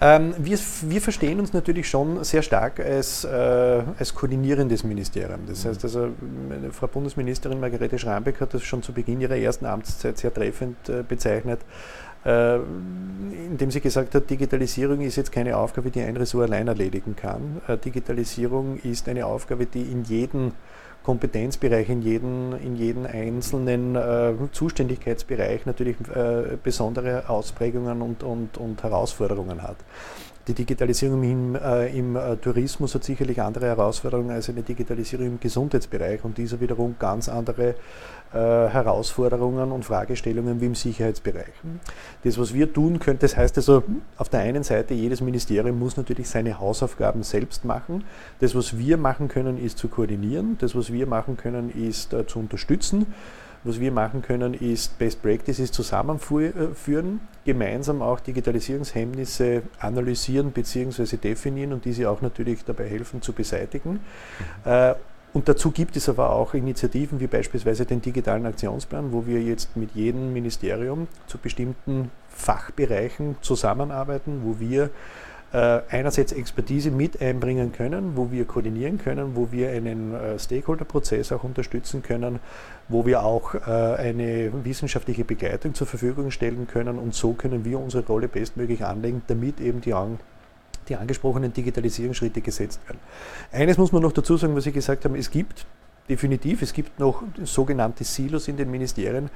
Ähm, 0.03 0.35
wir, 0.39 0.59
wir, 0.83 1.01
verstehen 1.03 1.41
uns 1.41 1.53
natürlich 1.53 1.87
schon 1.87 2.25
sehr 2.25 2.41
stark 2.41 2.81
als, 2.81 3.23
äh, 3.25 3.83
als 3.99 4.15
koordinierendes 4.15 4.83
Ministerium. 4.83 5.41
Das 5.47 5.67
heißt 5.67 5.85
also, 5.85 6.09
Frau 6.73 6.87
Bundesministerin 6.87 7.61
Margarete 7.61 7.99
Schrambeck 7.99 8.41
hat 8.41 8.55
das 8.55 8.63
schon 8.63 8.83
zu 8.83 8.95
Beginn 8.95 9.21
ihrer 9.21 9.37
ersten 9.37 9.67
Amtszeit 9.67 10.17
sehr 10.17 10.33
treffend 10.33 10.89
äh, 10.89 11.03
bezeichnet, 11.07 11.61
indem 12.25 13.71
sie 13.71 13.81
gesagt 13.81 14.15
hat, 14.15 14.29
Digitalisierung 14.29 15.01
ist 15.01 15.17
jetzt 15.17 15.33
keine 15.33 15.57
Aufgabe, 15.57 15.91
die 15.91 16.03
ein 16.03 16.17
Ressort 16.17 16.51
allein 16.51 16.69
erledigen 16.69 17.17
kann. 17.17 17.63
Äh, 17.67 17.79
Digitalisierung 17.79 18.79
ist 18.79 19.09
eine 19.09 19.27
Aufgabe, 19.27 19.67
die 19.67 19.83
in 19.83 20.05
jedem 20.05 20.53
Kompetenzbereich, 21.03 21.89
in 21.89 22.03
jedem, 22.03 22.55
in 22.63 22.77
jeden 22.77 23.07
einzelnen 23.07 23.97
äh, 23.97 24.35
Zuständigkeitsbereich 24.53 25.65
natürlich 25.65 25.97
äh, 26.15 26.59
besondere 26.63 27.29
Ausprägungen 27.29 28.03
und, 28.03 28.23
und, 28.23 28.59
und 28.59 28.83
Herausforderungen 28.83 29.63
hat. 29.63 29.77
Die 30.47 30.55
Digitalisierung 30.55 31.23
im, 31.23 31.55
äh, 31.55 31.97
im 31.97 32.17
äh, 32.17 32.37
Tourismus 32.37 32.95
hat 32.95 33.05
sicherlich 33.05 33.43
andere 33.43 33.67
Herausforderungen 33.67 34.31
als 34.31 34.49
eine 34.49 34.63
Digitalisierung 34.63 35.27
im 35.27 35.41
Gesundheitsbereich 35.41 36.25
und 36.25 36.39
dieser 36.39 36.61
wiederum 36.61 36.97
ganz 36.99 37.29
andere 37.29 37.75
äh, 38.33 38.37
Herausforderungen 38.39 39.71
und 39.71 39.85
Fragestellungen 39.85 40.61
wie 40.61 40.67
im 40.67 40.75
Sicherheitsbereich. 40.75 41.53
Das, 42.25 42.39
was 42.39 42.55
wir 42.55 42.73
tun 42.73 42.99
können, 42.99 43.19
das 43.19 43.37
heißt 43.37 43.59
also, 43.59 43.83
auf 44.17 44.31
der 44.31 44.41
einen 44.41 44.63
Seite, 44.63 44.95
jedes 44.95 45.21
Ministerium 45.21 45.79
muss 45.79 45.99
natürlich 45.99 46.29
seine 46.29 46.59
Hausaufgaben 46.59 47.23
selbst 47.23 47.67
machen. 47.67 48.05
Das, 48.39 48.55
was 48.55 48.79
wir 48.79 48.97
machen 48.97 49.29
können, 49.29 49.63
ist 49.63 49.79
zu 49.79 49.89
koordinieren. 49.89 50.57
Das, 50.59 50.75
was 50.75 50.91
wir 50.91 51.07
machen 51.07 51.37
können, 51.37 51.71
ist 51.71 52.15
äh, 52.15 52.27
zu 52.27 52.39
unterstützen. 52.39 53.07
Was 53.63 53.79
wir 53.79 53.93
machen 53.93 54.23
können, 54.23 54.55
ist 54.55 54.99
Best 54.99 55.23
Practices 55.23 55.71
zusammenführen, 55.71 57.21
gemeinsam 57.45 58.01
auch 58.01 58.21
Digitalisierungshemmnisse 58.21 59.63
analysieren 59.79 60.51
bzw. 60.51 61.17
definieren 61.19 61.75
und 61.75 61.85
diese 61.85 62.09
auch 62.09 62.23
natürlich 62.23 62.65
dabei 62.65 62.89
helfen 62.89 63.21
zu 63.21 63.33
beseitigen. 63.35 64.01
Mhm. 64.65 64.95
Und 65.33 65.49
dazu 65.49 65.71
gibt 65.71 65.97
es 65.97 66.09
aber 66.09 66.31
auch 66.31 66.55
Initiativen 66.55 67.21
wie 67.21 67.29
beispielsweise 67.29 67.87
den 67.87 68.03
digitalen 68.03 68.47
Aktionsplan, 68.47 69.13
wo 69.13 69.27
wir 69.27 69.41
jetzt 69.41 69.77
mit 69.77 69.93
jedem 69.93 70.33
Ministerium 70.33 71.07
zu 71.27 71.39
bestimmten 71.39 72.11
Fachbereichen 72.29 73.37
zusammenarbeiten, 73.41 74.41
wo 74.43 74.59
wir 74.59 74.85
äh, 74.85 74.89
einerseits 75.53 76.33
Expertise 76.33 76.91
mit 76.91 77.21
einbringen 77.21 77.73
können, 77.73 78.13
wo 78.17 78.31
wir 78.31 78.45
koordinieren 78.45 78.99
können, 78.99 79.35
wo 79.35 79.51
wir 79.51 79.71
einen 79.71 80.15
äh, 80.15 80.39
Stakeholder-Prozess 80.39 81.33
auch 81.33 81.43
unterstützen 81.43 82.03
können, 82.03 82.39
wo 82.89 83.05
wir 83.05 83.25
auch 83.25 83.55
äh, 83.55 83.59
eine 83.59 84.53
wissenschaftliche 84.65 85.25
Begleitung 85.25 85.75
zur 85.75 85.87
Verfügung 85.87 86.31
stellen 86.31 86.69
können 86.69 86.99
und 86.99 87.15
so 87.15 87.33
können 87.33 87.65
wir 87.65 87.81
unsere 87.81 88.07
Rolle 88.07 88.29
bestmöglich 88.29 88.85
anlegen, 88.85 89.23
damit 89.27 89.61
eben 89.61 89.81
die, 89.81 89.93
an, 89.93 90.21
die 90.89 90.97
angesprochenen 90.97 91.53
Digitalisierungsschritte 91.53 92.41
gesetzt 92.41 92.81
werden. 92.87 93.01
Eines 93.51 93.77
muss 93.77 93.91
man 93.91 94.03
noch 94.03 94.13
dazu 94.13 94.37
sagen, 94.37 94.55
was 94.55 94.65
Sie 94.65 94.73
gesagt 94.73 95.05
haben, 95.05 95.17
es 95.17 95.31
gibt 95.31 95.67
definitiv. 96.11 96.61
Es 96.63 96.73
gibt 96.73 96.99
noch 96.99 97.23
sogenannte 97.45 98.05
Silos 98.05 98.49
in 98.49 98.57
den 98.57 98.71
Ministerien. 98.71 99.31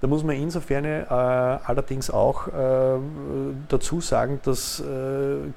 Da 0.00 0.06
muss 0.06 0.22
man 0.22 0.36
insofern 0.36 0.84
äh, 0.84 1.04
allerdings 1.08 2.10
auch 2.10 2.46
äh, 2.48 2.52
dazu 3.68 4.00
sagen, 4.00 4.40
dass 4.44 4.80
äh, 4.80 4.84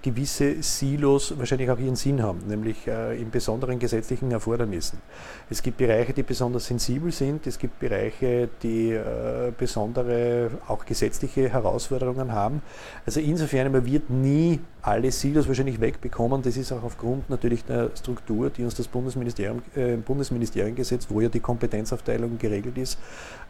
gewisse 0.01 0.62
Silos 0.62 1.38
wahrscheinlich 1.38 1.70
auch 1.70 1.80
ihren 1.80 1.96
Sinn 1.96 2.22
haben, 2.22 2.39
nämlich 2.48 2.88
äh, 2.88 3.22
in 3.22 3.30
besonderen 3.30 3.80
gesetzlichen 3.80 4.32
Erfordernissen. 4.32 5.00
Es 5.50 5.62
gibt 5.62 5.77
Bereiche, 5.77 6.13
die 6.13 6.24
besonders 6.24 6.65
sensibel 6.65 7.12
sind, 7.12 7.46
es 7.46 7.60
gibt 7.60 7.80
Bereiche, 7.80 8.50
die 8.63 8.92
äh, 8.92 9.51
besondere 9.58 10.50
auch 10.68 10.86
gesetzliche 10.86 11.50
Herausforderungen 11.50 12.32
haben. 12.32 12.62
Also 13.06 13.20
insofern, 13.20 13.72
man 13.72 13.86
wird 13.86 14.10
nie 14.10 14.60
alle 14.83 15.11
Silos 15.11 15.47
wahrscheinlich 15.47 15.79
wegbekommen. 15.79 16.41
Das 16.41 16.57
ist 16.57 16.71
auch 16.73 16.83
aufgrund 16.83 17.29
natürlich 17.29 17.63
der 17.63 17.89
Struktur, 17.95 18.49
die 18.49 18.65
uns 18.65 18.75
das 18.75 18.89
Bundesministerium, 18.89 19.63
äh, 19.75 19.95
Bundesministeriengesetz, 19.95 21.07
wo 21.09 21.21
ja 21.21 21.29
die 21.29 21.39
Kompetenzaufteilung 21.39 22.37
geregelt 22.37 22.77
ist, 22.77 22.99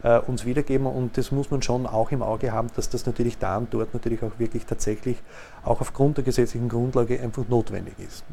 äh, 0.04 0.20
uns 0.20 0.44
wiedergeben. 0.44 0.86
Und 0.86 1.18
das 1.18 1.32
muss 1.32 1.50
man 1.50 1.60
schon 1.60 1.86
auch 1.86 2.12
im 2.12 2.22
Auge 2.22 2.52
haben, 2.52 2.68
dass 2.76 2.88
das 2.88 3.04
natürlich 3.04 3.36
da 3.38 3.58
und 3.58 3.74
dort 3.74 3.92
natürlich 3.92 4.22
auch 4.22 4.38
wirklich 4.38 4.64
tatsächlich 4.64 5.16
auch 5.64 5.80
aufgrund 5.80 6.18
der 6.18 6.24
gesetzlichen 6.24 6.68
Grundlage 6.68 7.20
einfach 7.20 7.48
notwendig 7.48 7.94
ist. 7.98 8.24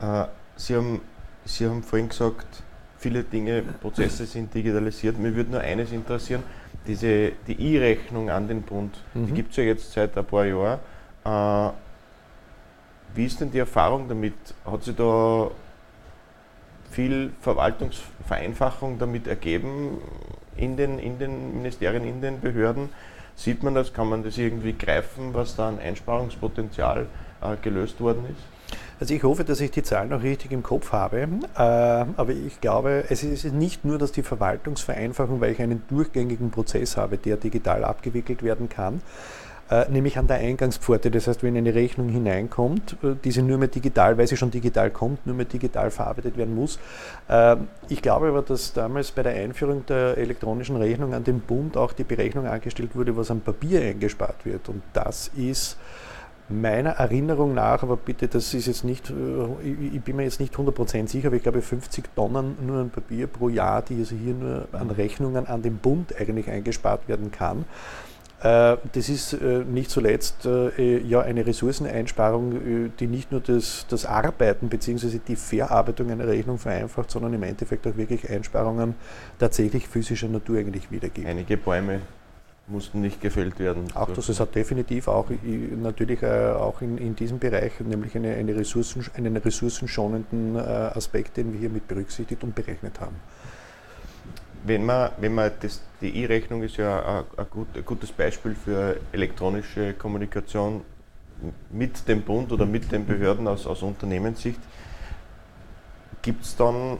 Äh, 0.00 0.24
Sie, 0.56 0.76
haben, 0.76 1.02
Sie 1.44 1.66
haben 1.66 1.82
vorhin 1.82 2.08
gesagt, 2.08 2.62
viele 2.96 3.22
Dinge, 3.22 3.62
Prozesse 3.82 4.24
sind 4.24 4.54
digitalisiert. 4.54 5.18
Mir 5.18 5.36
würde 5.36 5.50
nur 5.50 5.60
eines 5.60 5.92
interessieren 5.92 6.42
diese, 6.86 7.32
die 7.46 7.74
E-Rechnung 7.74 8.30
an 8.30 8.48
den 8.48 8.62
Bund, 8.62 8.96
mhm. 9.14 9.26
die 9.26 9.32
gibt 9.32 9.50
es 9.50 9.56
ja 9.56 9.64
jetzt 9.64 9.92
seit 9.92 10.16
ein 10.16 10.24
paar 10.24 10.44
Jahren. 10.44 10.78
Äh, 11.24 11.72
wie 13.14 13.24
ist 13.24 13.40
denn 13.40 13.50
die 13.50 13.58
Erfahrung 13.58 14.08
damit? 14.08 14.34
Hat 14.64 14.84
sich 14.84 14.94
da 14.94 15.50
viel 16.90 17.32
Verwaltungsvereinfachung 17.40 18.98
damit 18.98 19.26
ergeben 19.26 19.98
in 20.56 20.76
den, 20.76 20.98
in 20.98 21.18
den 21.18 21.56
Ministerien, 21.56 22.04
in 22.04 22.20
den 22.20 22.40
Behörden? 22.40 22.90
Sieht 23.34 23.62
man 23.62 23.74
das? 23.74 23.92
Kann 23.92 24.08
man 24.08 24.22
das 24.22 24.38
irgendwie 24.38 24.72
greifen, 24.72 25.34
was 25.34 25.56
da 25.56 25.68
an 25.68 25.78
Einsparungspotenzial 25.78 27.06
äh, 27.42 27.56
gelöst 27.62 28.00
worden 28.00 28.24
ist? 28.30 28.55
Also 28.98 29.12
ich 29.12 29.22
hoffe, 29.24 29.44
dass 29.44 29.60
ich 29.60 29.70
die 29.70 29.82
Zahlen 29.82 30.08
noch 30.08 30.22
richtig 30.22 30.52
im 30.52 30.62
Kopf 30.62 30.92
habe, 30.92 31.18
äh, 31.18 31.28
aber 31.58 32.30
ich 32.30 32.62
glaube, 32.62 33.04
es 33.10 33.22
ist 33.22 33.44
nicht 33.52 33.84
nur, 33.84 33.98
dass 33.98 34.10
die 34.10 34.22
Verwaltungsvereinfachung, 34.22 35.38
weil 35.42 35.52
ich 35.52 35.60
einen 35.60 35.82
durchgängigen 35.88 36.50
Prozess 36.50 36.96
habe, 36.96 37.18
der 37.18 37.36
digital 37.36 37.84
abgewickelt 37.84 38.42
werden 38.42 38.70
kann, 38.70 39.02
äh, 39.70 39.84
nämlich 39.90 40.16
an 40.16 40.28
der 40.28 40.38
Eingangspforte. 40.38 41.10
Das 41.10 41.26
heißt, 41.26 41.42
wenn 41.42 41.58
eine 41.58 41.74
Rechnung 41.74 42.08
hineinkommt, 42.08 42.96
äh, 43.02 43.16
die 43.22 43.32
sie 43.32 43.42
nur 43.42 43.58
mehr 43.58 43.68
digital, 43.68 44.16
weil 44.16 44.28
sie 44.28 44.38
schon 44.38 44.50
digital 44.50 44.90
kommt, 44.90 45.26
nur 45.26 45.36
mehr 45.36 45.44
digital 45.44 45.90
verarbeitet 45.90 46.38
werden 46.38 46.54
muss. 46.54 46.78
Ich 47.90 48.00
glaube 48.00 48.28
aber, 48.28 48.40
dass 48.40 48.72
damals 48.72 49.10
bei 49.10 49.22
der 49.22 49.34
Einführung 49.34 49.84
der 49.84 50.16
elektronischen 50.16 50.76
Rechnung 50.76 51.12
an 51.12 51.22
den 51.22 51.40
Bund 51.40 51.76
auch 51.76 51.92
die 51.92 52.04
Berechnung 52.04 52.46
angestellt 52.46 52.96
wurde, 52.96 53.14
was 53.14 53.30
am 53.30 53.40
Papier 53.40 53.82
eingespart 53.82 54.46
wird. 54.46 54.70
Und 54.70 54.82
das 54.94 55.30
ist 55.36 55.76
meiner 56.48 56.90
Erinnerung 56.90 57.54
nach, 57.54 57.82
aber 57.82 57.96
bitte, 57.96 58.28
das 58.28 58.54
ist 58.54 58.66
jetzt 58.66 58.84
nicht, 58.84 59.10
äh, 59.10 59.68
ich 59.94 60.02
bin 60.02 60.16
mir 60.16 60.22
jetzt 60.22 60.40
nicht 60.40 60.54
100% 60.54 61.08
sicher, 61.08 61.28
aber 61.28 61.36
ich 61.36 61.42
glaube 61.42 61.62
50 61.62 62.14
Tonnen 62.14 62.56
nur 62.64 62.80
an 62.80 62.90
Papier 62.90 63.26
pro 63.26 63.48
Jahr, 63.48 63.82
die 63.82 63.98
also 63.98 64.14
hier 64.14 64.34
nur 64.34 64.68
an 64.72 64.90
Rechnungen 64.90 65.46
an 65.46 65.62
den 65.62 65.78
Bund 65.78 66.14
eigentlich 66.18 66.48
eingespart 66.48 67.08
werden 67.08 67.32
kann. 67.32 67.64
Äh, 68.42 68.76
das 68.92 69.08
ist 69.08 69.32
äh, 69.32 69.64
nicht 69.64 69.90
zuletzt 69.90 70.44
ja 70.44 71.20
eine 71.20 71.46
Ressourceneinsparung, 71.46 72.90
die 72.98 73.06
nicht 73.06 73.32
nur 73.32 73.40
das, 73.40 73.86
das 73.88 74.06
Arbeiten 74.06 74.68
bzw. 74.68 75.18
die 75.26 75.36
Verarbeitung 75.36 76.10
einer 76.10 76.28
Rechnung 76.28 76.58
vereinfacht, 76.58 77.10
sondern 77.10 77.34
im 77.34 77.42
Endeffekt 77.42 77.86
auch 77.86 77.96
wirklich 77.96 78.30
Einsparungen 78.30 78.94
tatsächlich 79.38 79.88
physischer 79.88 80.28
Natur 80.28 80.58
eigentlich 80.58 80.90
wiedergibt. 80.90 81.26
Einige 81.26 81.56
Bäume 81.56 82.02
mussten 82.68 83.00
nicht 83.00 83.20
gefällt 83.20 83.58
werden. 83.58 83.84
Auch 83.94 84.10
das, 84.10 84.28
es 84.28 84.40
hat 84.40 84.54
definitiv 84.54 85.08
auch 85.08 85.26
natürlich 85.82 86.22
äh, 86.22 86.50
auch 86.50 86.80
in, 86.82 86.98
in 86.98 87.14
diesem 87.14 87.38
Bereich 87.38 87.78
nämlich 87.80 88.16
eine, 88.16 88.34
eine 88.34 88.56
Ressourcen, 88.56 89.04
einen 89.14 89.36
ressourcenschonenden 89.36 90.56
äh, 90.56 90.58
Aspekt, 90.58 91.36
den 91.36 91.52
wir 91.52 91.60
hier 91.60 91.70
mit 91.70 91.86
berücksichtigt 91.86 92.42
und 92.42 92.54
berechnet 92.54 93.00
haben. 93.00 93.16
Wenn 94.64 94.84
man, 94.84 95.10
wenn 95.18 95.34
man 95.34 95.52
das, 95.60 95.80
die 96.00 96.22
E-Rechnung 96.22 96.62
ist 96.64 96.76
ja 96.76 97.20
ein, 97.20 97.24
ein, 97.36 97.46
gut, 97.50 97.68
ein 97.74 97.84
gutes 97.84 98.10
Beispiel 98.10 98.56
für 98.56 98.96
elektronische 99.12 99.94
Kommunikation 99.94 100.82
mit 101.70 102.08
dem 102.08 102.22
Bund 102.22 102.50
oder 102.50 102.66
mit 102.66 102.90
den 102.90 103.06
Behörden 103.06 103.46
aus, 103.46 103.66
aus 103.66 103.82
Unternehmenssicht. 103.82 104.60
Gibt 106.22 106.44
es 106.44 106.56
dann 106.56 106.98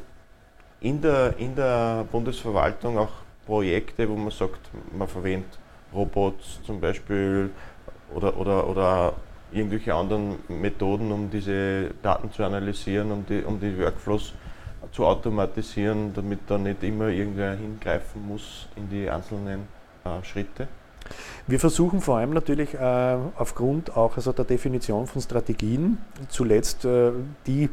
in 0.80 1.00
der, 1.00 1.34
in 1.38 1.56
der 1.56 2.06
Bundesverwaltung 2.10 2.98
auch 2.98 3.25
Projekte, 3.46 4.08
wo 4.08 4.16
man 4.16 4.30
sagt, 4.30 4.60
man 4.92 5.08
verwendet 5.08 5.58
Robots 5.94 6.60
zum 6.64 6.80
Beispiel 6.80 7.50
oder, 8.14 8.36
oder, 8.36 8.68
oder 8.68 9.14
irgendwelche 9.52 9.94
anderen 9.94 10.36
Methoden, 10.48 11.12
um 11.12 11.30
diese 11.30 11.90
Daten 12.02 12.30
zu 12.32 12.44
analysieren, 12.44 13.12
um 13.12 13.24
die, 13.24 13.42
um 13.42 13.58
die 13.60 13.78
Workflows 13.78 14.32
zu 14.92 15.04
automatisieren, 15.04 16.12
damit 16.14 16.40
da 16.46 16.58
nicht 16.58 16.82
immer 16.82 17.08
irgendwer 17.08 17.54
hingreifen 17.54 18.26
muss 18.26 18.68
in 18.76 18.88
die 18.88 19.08
einzelnen 19.08 19.68
äh, 20.04 20.24
Schritte? 20.24 20.68
Wir 21.46 21.60
versuchen 21.60 22.00
vor 22.00 22.18
allem 22.18 22.30
natürlich 22.30 22.74
äh, 22.74 23.16
aufgrund 23.36 23.96
auch 23.96 24.16
also 24.16 24.32
der 24.32 24.44
Definition 24.44 25.06
von 25.06 25.22
Strategien 25.22 25.98
zuletzt 26.28 26.84
äh, 26.84 27.12
die 27.46 27.68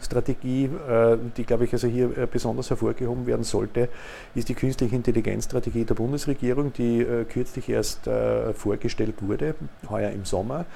Strategie, 0.00 0.64
äh, 0.64 1.16
die, 1.36 1.44
glaube 1.44 1.64
ich, 1.64 1.72
also 1.72 1.88
hier 1.88 2.16
äh, 2.16 2.26
besonders 2.30 2.70
hervorgehoben 2.70 3.26
werden 3.26 3.44
sollte, 3.44 3.88
ist 4.34 4.48
die 4.48 4.54
künstliche 4.54 4.94
Intelligenzstrategie 4.94 5.84
der 5.84 5.94
Bundesregierung, 5.94 6.72
die 6.72 7.00
äh, 7.00 7.24
kürzlich 7.24 7.68
erst 7.68 8.08
vorgestellt 8.54 9.16
wurde, 9.20 9.54
heuer 9.88 10.10
im 10.10 10.24
Sommer. 10.24 10.66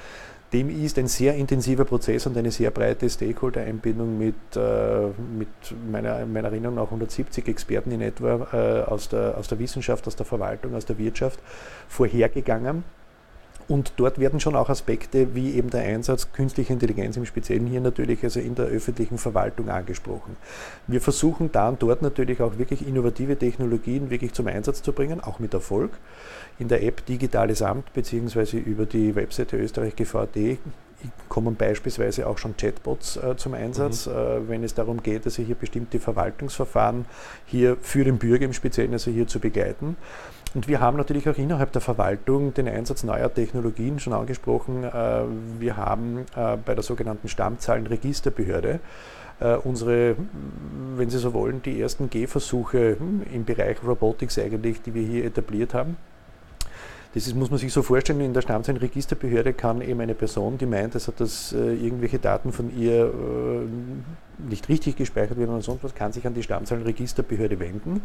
Dem 0.53 0.69
ist 0.69 0.97
ein 0.97 1.07
sehr 1.07 1.35
intensiver 1.35 1.85
Prozess 1.85 2.25
und 2.25 2.35
eine 2.37 2.51
sehr 2.51 2.71
breite 2.71 3.09
Stakeholder-Einbindung 3.09 4.17
mit, 4.17 4.35
mit 5.37 5.47
meiner, 5.89 6.25
meiner 6.25 6.49
Erinnerung 6.49 6.75
nach 6.75 6.85
170 6.85 7.47
Experten 7.47 7.91
in 7.91 8.01
etwa 8.01 8.85
aus, 8.87 9.07
der, 9.07 9.37
aus 9.37 9.47
der 9.47 9.59
Wissenschaft, 9.59 10.07
aus 10.07 10.15
der 10.17 10.25
Verwaltung, 10.25 10.75
aus 10.75 10.85
der 10.85 10.97
Wirtschaft 10.97 11.39
vorhergegangen. 11.87 12.83
Und 13.71 13.93
dort 13.95 14.19
werden 14.19 14.41
schon 14.41 14.57
auch 14.57 14.67
Aspekte 14.67 15.33
wie 15.33 15.53
eben 15.53 15.69
der 15.69 15.83
Einsatz 15.83 16.33
künstlicher 16.33 16.73
Intelligenz 16.73 17.15
im 17.15 17.25
Speziellen 17.25 17.67
hier 17.67 17.79
natürlich 17.79 18.21
also 18.21 18.41
in 18.41 18.53
der 18.53 18.65
öffentlichen 18.65 19.17
Verwaltung 19.17 19.69
angesprochen. 19.69 20.35
Wir 20.87 20.99
versuchen 20.99 21.53
da 21.53 21.69
und 21.69 21.81
dort 21.81 22.01
natürlich 22.01 22.41
auch 22.41 22.57
wirklich 22.57 22.85
innovative 22.85 23.37
Technologien 23.37 24.09
wirklich 24.09 24.33
zum 24.33 24.47
Einsatz 24.47 24.81
zu 24.81 24.91
bringen, 24.91 25.21
auch 25.21 25.39
mit 25.39 25.53
Erfolg. 25.53 25.91
In 26.59 26.67
der 26.67 26.83
App 26.83 27.05
Digitales 27.05 27.61
Amt 27.61 27.93
bzw. 27.93 28.57
über 28.57 28.85
die 28.85 29.15
Webseite 29.15 29.55
Österreich 29.55 29.95
GVD 29.95 30.57
kommen 31.29 31.55
beispielsweise 31.55 32.27
auch 32.27 32.37
schon 32.37 32.57
Chatbots 32.57 33.17
äh, 33.17 33.35
zum 33.37 33.53
Einsatz, 33.53 34.07
mhm. 34.07 34.13
äh, 34.13 34.49
wenn 34.49 34.63
es 34.63 34.73
darum 34.73 35.01
geht, 35.01 35.25
also 35.25 35.41
hier 35.43 35.55
bestimmte 35.55 35.99
Verwaltungsverfahren 35.99 37.05
hier 37.45 37.77
für 37.81 38.03
den 38.03 38.17
Bürger 38.17 38.45
im 38.45 38.53
Speziellen 38.53 38.93
also 38.93 39.11
hier 39.11 39.27
zu 39.27 39.39
begleiten. 39.39 39.97
Und 40.53 40.67
wir 40.67 40.81
haben 40.81 40.97
natürlich 40.97 41.29
auch 41.29 41.37
innerhalb 41.37 41.71
der 41.71 41.81
Verwaltung 41.81 42.53
den 42.53 42.67
Einsatz 42.67 43.03
neuer 43.03 43.33
Technologien 43.33 43.99
schon 43.99 44.13
angesprochen. 44.13 44.83
Äh, 44.83 45.23
wir 45.59 45.77
haben 45.77 46.25
äh, 46.35 46.57
bei 46.57 46.75
der 46.75 46.83
sogenannten 46.83 47.29
Stammzahlenregisterbehörde 47.29 48.79
äh, 49.39 49.55
unsere, 49.55 50.15
wenn 50.95 51.09
Sie 51.09 51.17
so 51.17 51.33
wollen, 51.33 51.61
die 51.63 51.81
ersten 51.81 52.09
Gehversuche 52.09 52.97
hm, 52.99 53.23
im 53.33 53.45
Bereich 53.45 53.77
Robotics 53.83 54.37
eigentlich, 54.37 54.81
die 54.81 54.93
wir 54.93 55.03
hier 55.03 55.25
etabliert 55.25 55.73
haben. 55.73 55.97
Das 57.13 57.27
ist, 57.27 57.35
muss 57.35 57.49
man 57.49 57.59
sich 57.59 57.73
so 57.73 57.81
vorstellen, 57.81 58.21
in 58.21 58.33
der 58.33 58.41
Stammzahlenregisterbehörde 58.41 59.53
kann 59.53 59.81
eben 59.81 59.99
eine 59.99 60.15
Person, 60.15 60.57
die 60.57 60.65
meint, 60.65 60.93
also, 60.95 61.11
dass 61.11 61.51
äh, 61.51 61.73
irgendwelche 61.73 62.19
Daten 62.19 62.53
von 62.53 62.75
ihr 62.77 63.05
äh, 63.05 64.30
nicht 64.37 64.69
richtig 64.69 64.95
gespeichert 64.95 65.37
werden 65.37 65.51
oder 65.51 65.61
sonst 65.61 65.83
was, 65.83 65.95
kann 65.95 66.13
sich 66.13 66.25
an 66.25 66.33
die 66.33 66.43
Stammzahlenregisterbehörde 66.43 67.59
wenden. 67.59 68.01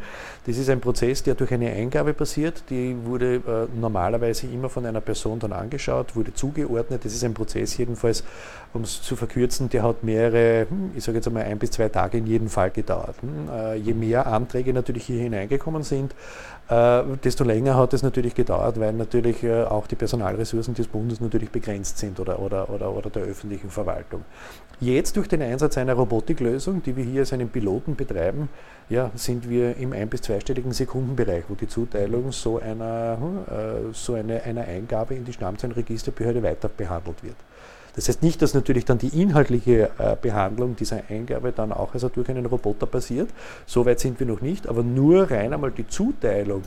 Das 0.46 0.58
ist 0.58 0.68
ein 0.68 0.80
Prozess, 0.80 1.22
der 1.22 1.34
durch 1.34 1.52
eine 1.52 1.70
Eingabe 1.70 2.14
passiert. 2.14 2.64
Die 2.70 2.96
wurde 3.04 3.36
äh, 3.36 3.78
normalerweise 3.78 4.46
immer 4.46 4.68
von 4.68 4.86
einer 4.86 5.00
Person 5.00 5.38
dann 5.38 5.52
angeschaut, 5.52 6.16
wurde 6.16 6.34
zugeordnet. 6.34 7.04
Das 7.04 7.12
ist 7.14 7.24
ein 7.24 7.34
Prozess 7.34 7.76
jedenfalls, 7.76 8.24
um 8.72 8.82
es 8.82 9.02
zu 9.02 9.16
verkürzen, 9.16 9.68
der 9.68 9.82
hat 9.82 10.02
mehrere, 10.02 10.66
hm, 10.68 10.90
ich 10.94 11.04
sage 11.04 11.18
jetzt 11.18 11.26
einmal 11.26 11.44
ein 11.44 11.58
bis 11.58 11.70
zwei 11.70 11.88
Tage 11.88 12.18
in 12.18 12.26
jedem 12.26 12.48
Fall 12.48 12.70
gedauert. 12.70 13.16
Hm, 13.22 13.48
äh, 13.50 13.74
je 13.76 13.94
mehr 13.94 14.26
Anträge 14.26 14.72
natürlich 14.72 15.04
hier 15.06 15.20
hineingekommen 15.20 15.82
sind, 15.82 16.14
äh, 16.68 17.02
desto 17.22 17.44
länger 17.44 17.76
hat 17.76 17.94
es 17.94 18.02
natürlich 18.02 18.34
gedauert, 18.34 18.80
weil 18.80 18.92
natürlich 18.92 19.42
äh, 19.44 19.62
auch 19.64 19.86
die 19.86 19.94
Personalressourcen 19.94 20.74
des 20.74 20.88
Bundes 20.88 21.20
natürlich 21.20 21.50
begrenzt 21.50 21.98
sind 21.98 22.18
oder, 22.18 22.40
oder, 22.40 22.68
oder, 22.70 22.90
oder 22.92 23.08
der 23.08 23.22
öffentlichen 23.22 23.70
Verwaltung. 23.70 24.24
Jetzt 24.80 25.16
durch 25.16 25.28
den 25.28 25.42
Einsatz 25.42 25.78
einer 25.78 25.96
Robotiklösung, 26.16 26.82
die 26.82 26.96
wir 26.96 27.04
hier 27.04 27.20
als 27.20 27.32
einen 27.32 27.50
Piloten 27.50 27.94
betreiben, 27.94 28.48
ja, 28.88 29.10
sind 29.14 29.48
wir 29.48 29.76
im 29.76 29.92
ein- 29.92 30.08
bis 30.08 30.22
zweistelligen 30.22 30.72
Sekundenbereich, 30.72 31.44
wo 31.48 31.54
die 31.54 31.68
Zuteilung 31.68 32.32
so 32.32 32.58
einer, 32.58 33.18
äh, 33.50 33.92
so 33.92 34.14
eine, 34.14 34.42
einer 34.42 34.62
Eingabe 34.62 35.14
in 35.14 35.24
die 35.24 35.32
Stammzahlenregisterbehörde 35.32 36.42
weiter 36.42 36.68
behandelt 36.68 37.22
wird. 37.22 37.36
Das 37.96 38.08
heißt 38.08 38.22
nicht, 38.22 38.40
dass 38.40 38.54
natürlich 38.54 38.84
dann 38.84 38.98
die 38.98 39.20
inhaltliche 39.20 39.90
äh, 39.98 40.16
Behandlung 40.20 40.76
dieser 40.76 41.02
Eingabe 41.08 41.52
dann 41.52 41.72
auch 41.72 41.92
also 41.94 42.08
durch 42.08 42.28
einen 42.28 42.46
Roboter 42.46 42.86
passiert. 42.86 43.28
So 43.66 43.84
weit 43.84 44.00
sind 44.00 44.18
wir 44.20 44.26
noch 44.26 44.40
nicht, 44.40 44.68
aber 44.68 44.82
nur 44.82 45.30
rein 45.30 45.52
einmal 45.52 45.70
die 45.70 45.86
Zuteilung 45.86 46.62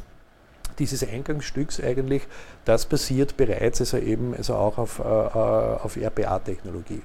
dieses 0.80 1.08
Eingangsstücks 1.08 1.82
eigentlich, 1.82 2.24
das 2.66 2.86
passiert 2.86 3.36
bereits 3.36 3.82
also 3.82 3.98
eben 3.98 4.34
also 4.36 4.56
auch 4.56 4.78
auf, 4.78 5.00
äh, 5.00 5.04
auf 5.04 5.98
RPA-Technologie. 5.98 7.02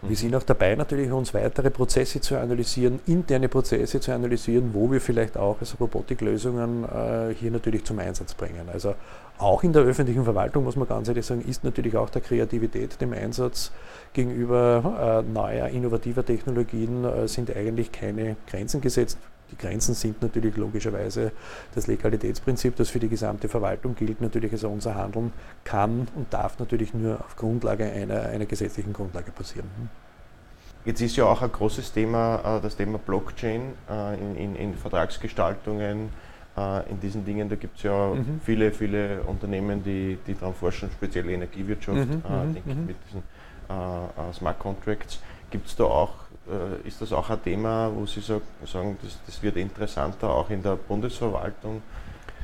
Wir 0.00 0.14
sind 0.14 0.34
auch 0.36 0.44
dabei, 0.44 0.76
natürlich 0.76 1.10
uns 1.10 1.34
weitere 1.34 1.70
Prozesse 1.70 2.20
zu 2.20 2.38
analysieren, 2.38 3.00
interne 3.06 3.48
Prozesse 3.48 3.98
zu 3.98 4.12
analysieren, 4.12 4.70
wo 4.72 4.90
wir 4.92 5.00
vielleicht 5.00 5.36
auch 5.36 5.56
also 5.58 5.76
Robotiklösungen 5.78 6.84
äh, 6.84 7.34
hier 7.34 7.50
natürlich 7.50 7.84
zum 7.84 7.98
Einsatz 7.98 8.32
bringen. 8.34 8.68
Also 8.72 8.94
auch 9.38 9.64
in 9.64 9.72
der 9.72 9.82
öffentlichen 9.82 10.22
Verwaltung, 10.22 10.62
muss 10.62 10.76
man 10.76 10.86
ganz 10.86 11.08
ehrlich 11.08 11.26
sagen, 11.26 11.42
ist 11.42 11.64
natürlich 11.64 11.96
auch 11.96 12.10
der 12.10 12.22
Kreativität 12.22 13.00
dem 13.00 13.12
Einsatz 13.12 13.72
gegenüber 14.12 15.24
äh, 15.26 15.32
neuer, 15.32 15.66
innovativer 15.68 16.24
Technologien 16.24 17.04
äh, 17.04 17.26
sind 17.26 17.54
eigentlich 17.54 17.90
keine 17.90 18.36
Grenzen 18.46 18.80
gesetzt. 18.80 19.18
Die 19.50 19.56
Grenzen 19.56 19.94
sind 19.94 20.20
natürlich 20.22 20.56
logischerweise 20.56 21.32
das 21.74 21.86
Legalitätsprinzip, 21.86 22.76
das 22.76 22.90
für 22.90 22.98
die 22.98 23.08
gesamte 23.08 23.48
Verwaltung 23.48 23.94
gilt. 23.94 24.20
Natürlich, 24.20 24.52
also 24.52 24.68
unser 24.68 24.94
Handeln 24.94 25.32
kann 25.64 26.08
und 26.14 26.32
darf 26.32 26.58
natürlich 26.58 26.94
nur 26.94 27.20
auf 27.20 27.36
Grundlage 27.36 27.84
einer, 27.84 28.22
einer 28.22 28.46
gesetzlichen 28.46 28.92
Grundlage 28.92 29.30
passieren. 29.30 29.68
Jetzt 30.84 31.00
ist 31.00 31.16
ja 31.16 31.24
auch 31.24 31.42
ein 31.42 31.52
großes 31.52 31.92
Thema 31.92 32.58
äh, 32.58 32.60
das 32.62 32.76
Thema 32.76 32.98
Blockchain 32.98 33.72
äh, 33.90 34.14
in, 34.18 34.36
in, 34.36 34.56
in 34.56 34.74
Vertragsgestaltungen, 34.74 36.10
äh, 36.56 36.90
in 36.90 37.00
diesen 37.00 37.24
Dingen. 37.24 37.48
Da 37.48 37.56
gibt 37.56 37.76
es 37.76 37.82
ja 37.82 38.14
mhm. 38.14 38.40
viele, 38.44 38.70
viele 38.72 39.22
Unternehmen, 39.22 39.82
die, 39.82 40.18
die 40.26 40.34
daran 40.34 40.54
forschen, 40.54 40.90
speziell 40.90 41.28
Energiewirtschaft, 41.28 41.98
mhm, 41.98 42.22
äh, 42.26 42.44
mhm, 42.44 42.54
denke 42.54 42.70
ich, 42.70 42.76
mhm. 42.76 42.86
mit 42.86 42.96
diesen 43.06 43.22
äh, 43.68 44.32
Smart 44.32 44.58
Contracts. 44.58 45.20
Gibt 45.50 45.66
es 45.66 45.76
da 45.76 45.84
auch 45.84 46.14
ist 46.84 47.00
das 47.00 47.12
auch 47.12 47.28
ein 47.30 47.42
Thema, 47.42 47.90
wo 47.94 48.06
Sie 48.06 48.20
sagen, 48.20 48.96
das, 49.02 49.18
das 49.26 49.42
wird 49.42 49.56
interessanter, 49.56 50.30
auch 50.30 50.50
in 50.50 50.62
der 50.62 50.76
Bundesverwaltung 50.76 51.82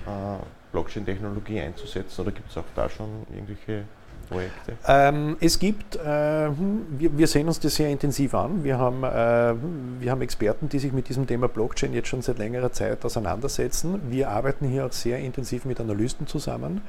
äh, 0.07 0.37
Blockchain-Technologie 0.73 1.61
einzusetzen 1.61 2.21
oder 2.21 2.33
gibt 2.33 2.51
es 2.51 2.59
auch 2.59 2.65
da 2.75 2.89
schon 2.89 3.09
irgendwelche 3.33 3.85
Projekte? 4.29 4.73
Ähm, 4.87 5.37
es 5.41 5.59
gibt, 5.59 5.97
äh, 5.97 6.01
wir, 6.01 7.17
wir, 7.17 7.27
sehen 7.27 7.47
uns 7.47 7.61
das 7.61 7.77
sehr 7.77 7.89
intensiv 7.89 8.35
an. 8.35 8.65
Wir 8.65 8.79
haben, 8.79 9.05
äh, 9.05 9.55
wir 10.01 10.11
haben 10.11 10.23
Experten, 10.23 10.69
die 10.69 10.79
sich 10.79 10.93
mit 10.93 11.09
diesem 11.09 11.27
Thema 11.27 11.49
Blockchain 11.49 11.93
jetzt 11.93 12.09
schon 12.09 12.23
seit 12.23 12.39
längerer 12.39 12.73
Zeit 12.73 13.05
auseinandersetzen. 13.05 14.01
Wir 14.11 14.31
arbeiten 14.31 14.69
hier 14.69 14.87
auch 14.87 14.93
sehr 14.93 15.19
intensiv 15.19 15.65
mit 15.65 15.81
Analysten 15.81 16.27
zusammen 16.27 16.83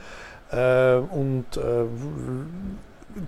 äh, 0.51 0.95
und 0.95 1.45
äh, 1.57 1.85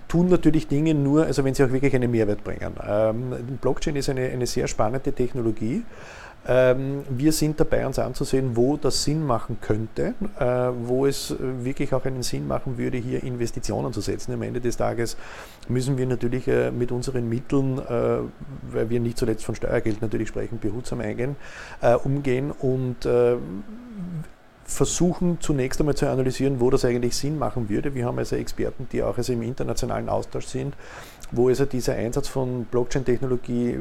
tun 0.06 0.28
natürlich 0.28 0.68
Dinge 0.68 0.94
nur, 0.94 1.24
also 1.24 1.44
wenn 1.44 1.54
sie 1.54 1.64
auch 1.64 1.72
wirklich 1.72 1.94
einen 1.94 2.10
Mehrwert 2.10 2.44
bringen. 2.44 2.74
Ähm, 2.86 3.58
Blockchain 3.60 3.96
ist 3.96 4.08
eine, 4.08 4.28
eine 4.28 4.46
sehr 4.46 4.68
spannende 4.68 5.12
Technologie. 5.12 5.84
Ähm, 6.46 7.02
wir 7.10 7.32
sind 7.32 7.60
dabei, 7.60 7.86
uns 7.86 7.98
anzusehen, 7.98 8.56
wo 8.56 8.76
das 8.76 9.04
Sinn 9.04 9.26
machen 9.26 9.58
könnte, 9.60 10.14
äh, 10.38 10.44
wo 10.82 11.04
es 11.04 11.34
wirklich 11.38 11.92
auch 11.92 12.04
einen 12.04 12.22
Sinn 12.22 12.46
machen 12.46 12.78
würde, 12.78 12.96
hier 12.96 13.22
Investitionen 13.22 13.92
zu 13.92 14.00
setzen. 14.00 14.32
Am 14.32 14.42
Ende 14.42 14.60
des 14.60 14.76
Tages 14.76 15.16
müssen 15.68 15.98
wir 15.98 16.06
natürlich 16.06 16.48
äh, 16.48 16.70
mit 16.70 16.92
unseren 16.92 17.28
Mitteln, 17.28 17.78
äh, 17.78 18.18
weil 18.72 18.88
wir 18.88 19.00
nicht 19.00 19.18
zuletzt 19.18 19.44
von 19.44 19.56
Steuergeld 19.56 20.00
natürlich 20.00 20.28
sprechen, 20.28 20.58
behutsam 20.58 21.00
eingehen, 21.00 21.36
äh, 21.82 21.94
umgehen 21.94 22.50
und 22.52 23.04
äh, 23.04 23.36
versuchen 24.68 25.38
zunächst 25.40 25.80
einmal 25.80 25.94
zu 25.94 26.06
analysieren, 26.06 26.60
wo 26.60 26.68
das 26.68 26.84
eigentlich 26.84 27.16
Sinn 27.16 27.38
machen 27.38 27.70
würde. 27.70 27.94
Wir 27.94 28.04
haben 28.04 28.18
also 28.18 28.36
Experten, 28.36 28.86
die 28.92 29.02
auch 29.02 29.16
also 29.16 29.32
im 29.32 29.42
internationalen 29.42 30.10
Austausch 30.10 30.44
sind, 30.44 30.74
wo 31.32 31.48
also 31.48 31.64
dieser 31.64 31.94
Einsatz 31.94 32.28
von 32.28 32.66
Blockchain-Technologie 32.66 33.70
äh, 33.70 33.78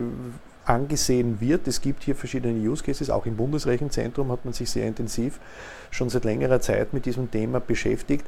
angesehen 0.63 1.41
wird. 1.41 1.67
Es 1.67 1.81
gibt 1.81 2.03
hier 2.03 2.15
verschiedene 2.15 2.57
Use 2.57 2.83
Cases, 2.83 3.09
auch 3.09 3.25
im 3.25 3.35
Bundesrechenzentrum 3.35 4.31
hat 4.31 4.45
man 4.45 4.53
sich 4.53 4.69
sehr 4.69 4.87
intensiv 4.87 5.39
schon 5.91 6.09
seit 6.09 6.23
längerer 6.23 6.61
Zeit 6.61 6.93
mit 6.93 7.05
diesem 7.05 7.29
Thema 7.29 7.59
beschäftigt. 7.59 8.25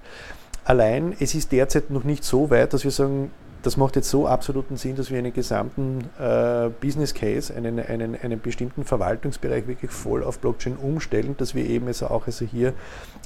Allein 0.65 1.15
es 1.17 1.36
ist 1.36 1.53
derzeit 1.53 1.89
noch 1.89 2.03
nicht 2.03 2.25
so 2.25 2.49
weit, 2.49 2.73
dass 2.73 2.83
wir 2.83 2.91
sagen, 2.91 3.31
das 3.63 3.75
macht 3.77 3.95
jetzt 3.95 4.09
so 4.09 4.27
absoluten 4.27 4.77
Sinn, 4.77 4.95
dass 4.95 5.11
wir 5.11 5.17
einen 5.17 5.33
gesamten 5.33 6.05
äh, 6.19 6.69
Business 6.81 7.13
Case, 7.13 7.53
einen, 7.53 7.79
einen, 7.79 8.15
einen 8.15 8.39
bestimmten 8.39 8.85
Verwaltungsbereich 8.85 9.67
wirklich 9.67 9.91
voll 9.91 10.23
auf 10.23 10.39
Blockchain 10.39 10.77
umstellen, 10.77 11.35
dass 11.37 11.55
wir 11.55 11.65
eben 11.65 11.87
also 11.87 12.07
auch 12.07 12.25
also 12.25 12.45
hier 12.45 12.73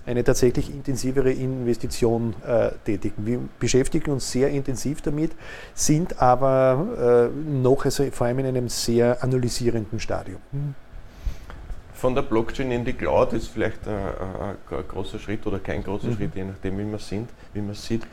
eine 0.06 0.24
tatsächlich 0.24 0.74
intensivere 0.74 1.32
Investition 1.32 2.34
äh, 2.46 2.72
tätigen. 2.84 3.26
Wir 3.26 3.40
beschäftigen 3.60 4.12
uns 4.12 4.32
sehr 4.32 4.50
intensiv 4.50 5.02
damit, 5.02 5.32
sind 5.76 6.22
aber 6.22 7.30
äh, 7.32 7.52
noch 7.52 7.86
also 7.86 8.04
vor 8.12 8.28
allem 8.28 8.40
in 8.40 8.48
einem 8.48 8.70
sehr 8.70 9.24
analysierenden 9.24 10.00
Stadium. 10.00 10.40
Von 11.94 12.16
der 12.16 12.24
Blockchain 12.24 12.72
in 12.72 12.84
die 12.84 12.94
Cloud 12.94 13.34
ist 13.34 13.48
vielleicht 13.48 13.88
ein, 13.88 13.94
ein, 13.94 14.78
ein 14.78 14.84
großer 14.88 15.20
Schritt 15.20 15.46
oder 15.48 15.60
kein 15.60 15.84
großer 15.84 16.08
mhm. 16.08 16.16
Schritt, 16.16 16.36
je 16.36 16.44
nachdem, 16.44 16.78
wie 16.80 16.84
man 16.84 16.96
es 17.72 17.88
sieht. 17.88 18.04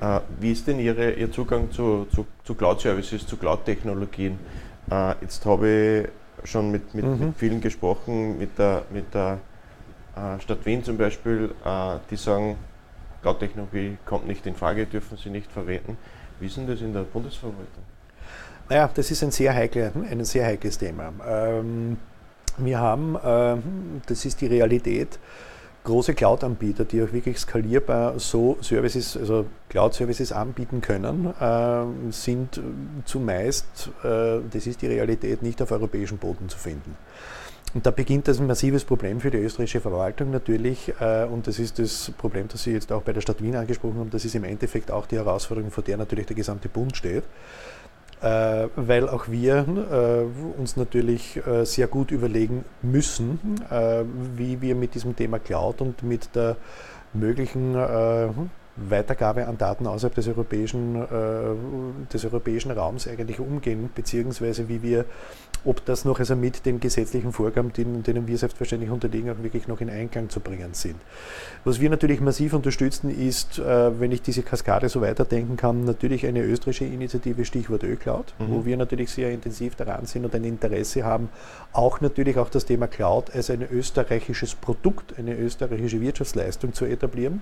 Äh, 0.00 0.20
wie 0.40 0.52
ist 0.52 0.66
denn 0.66 0.80
Ihre, 0.80 1.12
Ihr 1.12 1.30
Zugang 1.30 1.70
zu, 1.70 2.06
zu, 2.14 2.26
zu 2.44 2.54
Cloud-Services, 2.54 3.26
zu 3.26 3.36
Cloud-Technologien? 3.36 4.38
Äh, 4.90 5.14
jetzt 5.20 5.44
habe 5.44 6.08
ich 6.42 6.50
schon 6.50 6.70
mit, 6.70 6.94
mit, 6.94 7.04
mhm. 7.04 7.26
mit, 7.26 7.36
vielen 7.36 7.60
gesprochen, 7.60 8.38
mit 8.38 8.58
der, 8.58 8.82
mit 8.90 9.12
der 9.12 9.38
äh, 10.16 10.40
Stadt 10.40 10.64
Wien 10.64 10.82
zum 10.82 10.96
Beispiel, 10.96 11.50
die 12.10 12.16
sagen, 12.16 12.56
Cloud-Technologie 13.20 13.98
kommt 14.06 14.26
nicht 14.26 14.46
in 14.46 14.54
Frage, 14.54 14.86
dürfen 14.86 15.18
sie 15.18 15.28
nicht 15.28 15.52
verwenden. 15.52 15.98
Wie 16.38 16.46
ist 16.46 16.56
denn 16.56 16.66
das 16.66 16.80
in 16.80 16.94
der 16.94 17.02
Bundesverwaltung? 17.02 17.84
Naja, 18.70 18.88
das 18.94 19.10
ist 19.10 19.22
ein 19.22 19.30
sehr, 19.30 19.52
heikle, 19.52 19.92
ein 20.10 20.24
sehr 20.24 20.46
heikles 20.46 20.78
Thema. 20.78 21.12
Ähm, 21.28 21.98
wir 22.56 22.78
haben, 22.78 23.16
das 24.06 24.24
ist 24.24 24.40
die 24.40 24.46
Realität, 24.46 25.18
große 25.84 26.14
Cloud-Anbieter, 26.14 26.84
die 26.84 27.02
auch 27.02 27.12
wirklich 27.12 27.38
skalierbar 27.38 28.18
so 28.18 28.58
Services, 28.60 29.16
also 29.16 29.46
Cloud-Services 29.68 30.32
anbieten 30.32 30.80
können, 30.80 31.32
äh, 31.40 32.12
sind 32.12 32.60
zumeist, 33.04 33.90
äh, 34.02 34.40
das 34.50 34.66
ist 34.66 34.82
die 34.82 34.86
Realität, 34.86 35.42
nicht 35.42 35.60
auf 35.62 35.72
europäischem 35.72 36.18
Boden 36.18 36.48
zu 36.48 36.58
finden. 36.58 36.96
Und 37.72 37.86
da 37.86 37.92
beginnt 37.92 38.26
das 38.26 38.40
ein 38.40 38.48
massives 38.48 38.84
Problem 38.84 39.20
für 39.20 39.30
die 39.30 39.38
österreichische 39.38 39.80
Verwaltung 39.80 40.32
natürlich. 40.32 40.92
Äh, 41.00 41.24
und 41.24 41.46
das 41.46 41.60
ist 41.60 41.78
das 41.78 42.10
Problem, 42.18 42.48
das 42.48 42.64
Sie 42.64 42.72
jetzt 42.72 42.90
auch 42.90 43.02
bei 43.02 43.12
der 43.12 43.20
Stadt 43.20 43.40
Wien 43.40 43.54
angesprochen 43.54 43.98
haben. 44.00 44.10
Das 44.10 44.24
ist 44.24 44.34
im 44.34 44.44
Endeffekt 44.44 44.90
auch 44.90 45.06
die 45.06 45.16
Herausforderung, 45.16 45.70
vor 45.70 45.84
der 45.84 45.96
natürlich 45.96 46.26
der 46.26 46.36
gesamte 46.36 46.68
Bund 46.68 46.96
steht. 46.96 47.22
Äh, 48.22 48.68
weil 48.76 49.08
auch 49.08 49.28
wir 49.28 49.64
äh, 49.66 50.60
uns 50.60 50.76
natürlich 50.76 51.40
äh, 51.46 51.64
sehr 51.64 51.86
gut 51.86 52.10
überlegen 52.10 52.66
müssen, 52.82 53.38
wie 54.36 54.60
wir 54.60 54.74
mit 54.74 54.94
diesem 54.94 55.16
Thema 55.16 55.38
Cloud 55.38 55.80
und 55.80 56.02
mit 56.02 56.34
der 56.34 56.56
möglichen 57.14 57.74
Weitergabe 58.88 59.46
an 59.46 59.58
Daten 59.58 59.86
außerhalb 59.86 60.14
des 60.14 60.28
europäischen, 60.28 60.96
äh, 60.96 62.08
des 62.12 62.24
europäischen 62.24 62.70
Raums 62.70 63.06
eigentlich 63.06 63.40
umgehen, 63.40 63.90
beziehungsweise 63.94 64.68
wie 64.68 64.82
wir, 64.82 65.04
ob 65.64 65.84
das 65.84 66.04
noch 66.04 66.18
also 66.18 66.36
mit 66.36 66.64
den 66.64 66.80
gesetzlichen 66.80 67.32
Vorgaben, 67.32 67.72
denen, 67.72 68.02
denen 68.02 68.26
wir 68.26 68.38
selbstverständlich 68.38 68.90
unterliegen, 68.90 69.30
auch 69.30 69.42
wirklich 69.42 69.68
noch 69.68 69.80
in 69.80 69.90
Einklang 69.90 70.30
zu 70.30 70.40
bringen 70.40 70.72
sind. 70.72 70.96
Was 71.64 71.80
wir 71.80 71.90
natürlich 71.90 72.20
massiv 72.20 72.54
unterstützen, 72.54 73.10
ist, 73.10 73.58
äh, 73.58 74.00
wenn 74.00 74.12
ich 74.12 74.22
diese 74.22 74.42
Kaskade 74.42 74.88
so 74.88 75.00
weiterdenken 75.00 75.56
kann, 75.56 75.84
natürlich 75.84 76.26
eine 76.26 76.42
österreichische 76.42 76.84
Initiative, 76.84 77.44
Stichwort 77.44 77.84
Öcloud, 77.84 78.34
mhm. 78.38 78.50
wo 78.50 78.64
wir 78.64 78.76
natürlich 78.76 79.10
sehr 79.10 79.30
intensiv 79.30 79.74
daran 79.74 80.06
sind 80.06 80.24
und 80.24 80.34
ein 80.34 80.44
Interesse 80.44 81.04
haben, 81.04 81.28
auch 81.72 82.00
natürlich 82.00 82.38
auch 82.38 82.48
das 82.48 82.64
Thema 82.64 82.86
Cloud 82.86 83.34
als 83.34 83.50
ein 83.50 83.62
österreichisches 83.62 84.54
Produkt, 84.54 85.18
eine 85.18 85.36
österreichische 85.36 86.00
Wirtschaftsleistung 86.00 86.72
zu 86.72 86.84
etablieren. 86.84 87.40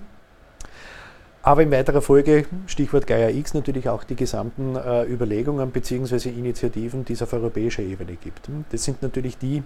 Aber 1.49 1.63
in 1.63 1.71
weiterer 1.71 2.03
Folge, 2.03 2.45
Stichwort 2.67 3.07
Gaia 3.07 3.29
X, 3.29 3.55
natürlich 3.55 3.89
auch 3.89 4.03
die 4.03 4.15
gesamten 4.15 4.75
äh, 4.75 5.05
Überlegungen 5.05 5.71
bzw. 5.71 6.29
Initiativen, 6.29 7.05
die 7.05 7.13
es 7.13 7.23
auf 7.23 7.33
europäischer 7.33 7.81
Ebene 7.81 8.17
gibt. 8.17 8.49
Hm, 8.49 8.65
das 8.71 8.83
sind 8.83 9.01
natürlich 9.01 9.35
die 9.39 9.63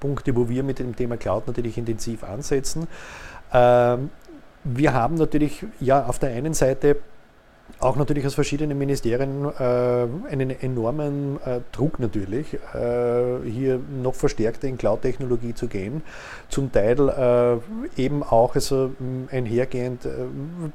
Punkte, 0.00 0.34
wo 0.34 0.48
wir 0.48 0.64
mit 0.64 0.80
dem 0.80 0.96
Thema 0.96 1.16
Cloud 1.16 1.46
natürlich 1.46 1.78
intensiv 1.78 2.24
ansetzen. 2.24 2.88
Ähm, 3.52 4.10
wir 4.64 4.94
haben 4.94 5.14
natürlich 5.14 5.64
ja 5.78 6.04
auf 6.04 6.18
der 6.18 6.30
einen 6.30 6.54
Seite 6.54 6.96
auch 7.78 7.96
natürlich 7.96 8.24
aus 8.26 8.34
verschiedenen 8.34 8.78
Ministerien 8.78 9.44
äh, 9.44 9.62
einen 10.30 10.50
enormen 10.50 11.38
äh, 11.44 11.60
Druck 11.72 11.98
natürlich, 11.98 12.54
äh, 12.54 12.58
hier 13.44 13.80
noch 14.02 14.14
verstärkter 14.14 14.68
in 14.68 14.78
Cloud-Technologie 14.78 15.54
zu 15.54 15.66
gehen. 15.66 16.02
Zum 16.48 16.70
Teil 16.70 17.08
äh, 17.96 18.00
eben 18.00 18.22
auch 18.22 18.54
also, 18.54 18.92
einhergehend 19.30 20.04
äh, 20.04 20.10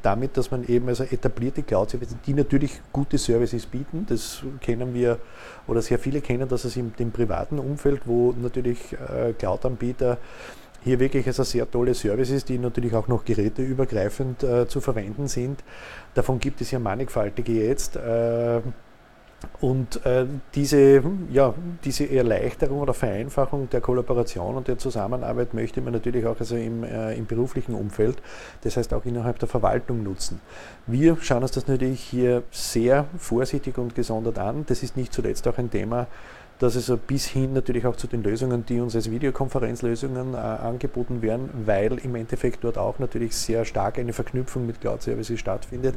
damit, 0.02 0.36
dass 0.38 0.52
man 0.52 0.66
eben 0.68 0.90
also 0.90 1.04
etablierte 1.04 1.64
Cloud-Services, 1.64 2.18
die 2.26 2.34
natürlich 2.34 2.82
gute 2.92 3.18
Services 3.18 3.66
bieten, 3.66 4.06
das 4.10 4.44
kennen 4.62 4.94
wir 4.94 5.20
oder 5.68 5.82
sehr 5.82 6.00
viele 6.00 6.22
kennen, 6.22 6.48
dass 6.48 6.66
es 6.66 6.76
im 6.78 6.94
dem 6.98 7.12
privaten 7.12 7.60
Umfeld, 7.60 8.02
wo 8.06 8.34
natürlich 8.42 8.94
äh, 8.94 9.34
Cloud-Anbieter 9.34 10.18
hier 10.88 11.00
wirklich 11.00 11.28
also 11.28 11.43
sehr 11.43 11.69
tolle 11.69 11.93
Services, 11.93 12.45
die 12.45 12.58
natürlich 12.58 12.93
auch 12.95 13.08
noch 13.08 13.26
geräteübergreifend 13.26 14.43
äh, 14.43 14.67
zu 14.67 14.82
verwenden 14.82 15.28
sind. 15.28 15.63
Davon 16.13 16.39
gibt 16.39 16.62
es 16.62 16.71
ja 16.71 16.80
mannigfaltige 16.80 17.52
jetzt. 17.52 17.97
Äh, 17.97 18.62
und 19.60 20.04
äh, 20.06 20.26
diese, 20.56 21.04
ja, 21.32 21.54
diese 21.84 22.10
Erleichterung 22.10 22.80
oder 22.80 22.93
Vereinfachung 22.93 23.69
der 23.69 23.82
Kollaboration 23.82 24.56
und 24.56 24.67
der 24.67 24.80
Zusammenarbeit 24.80 25.54
möchte 25.54 25.82
man 25.82 25.93
natürlich 25.93 26.26
auch 26.26 26.39
also 26.39 26.56
im, 26.56 26.84
äh, 26.84 27.13
im 27.13 27.28
beruflichen 27.28 27.76
Umfeld, 27.76 28.17
das 28.62 28.78
heißt 28.78 28.93
auch 28.93 29.06
innerhalb 29.06 29.38
der 29.38 29.47
Verwaltung 29.47 30.02
nutzen. 30.02 30.41
Wir 30.88 31.17
schauen 31.21 31.43
uns 31.43 31.52
das 31.52 31.67
natürlich 31.67 32.02
hier 32.02 32.43
sehr 32.50 33.06
vorsichtig 33.17 33.78
und 33.78 33.93
gesondert 33.93 34.39
an. 34.39 34.65
Das 34.67 34.82
ist 34.82 34.97
nicht 34.97 35.13
zuletzt 35.13 35.47
auch 35.47 35.58
ein 35.60 35.69
Thema, 35.69 36.08
dass 36.60 36.76
es 36.76 36.91
bis 37.06 37.28
hin 37.28 37.54
natürlich 37.54 37.86
auch 37.86 37.96
zu 37.96 38.08
den 38.08 38.24
Lösungen, 38.24 38.65
die 38.65 38.80
uns 38.80 38.96
als 38.96 39.12
Videokonferenzlösungen 39.12 40.34
äh, 40.34 40.38
angeboten 40.38 41.22
werden, 41.22 41.50
weil 41.65 41.98
im 42.00 42.15
Endeffekt 42.15 42.63
dort 42.63 42.78
auch 42.78 43.00
natürlich 43.00 43.36
sehr 43.36 43.63
stark 43.65 44.00
eine 44.00 44.13
Verknüpfung 44.13 44.65
mit 44.65 44.82
Cloud-Services 44.82 45.39
stattfindet. 45.39 45.96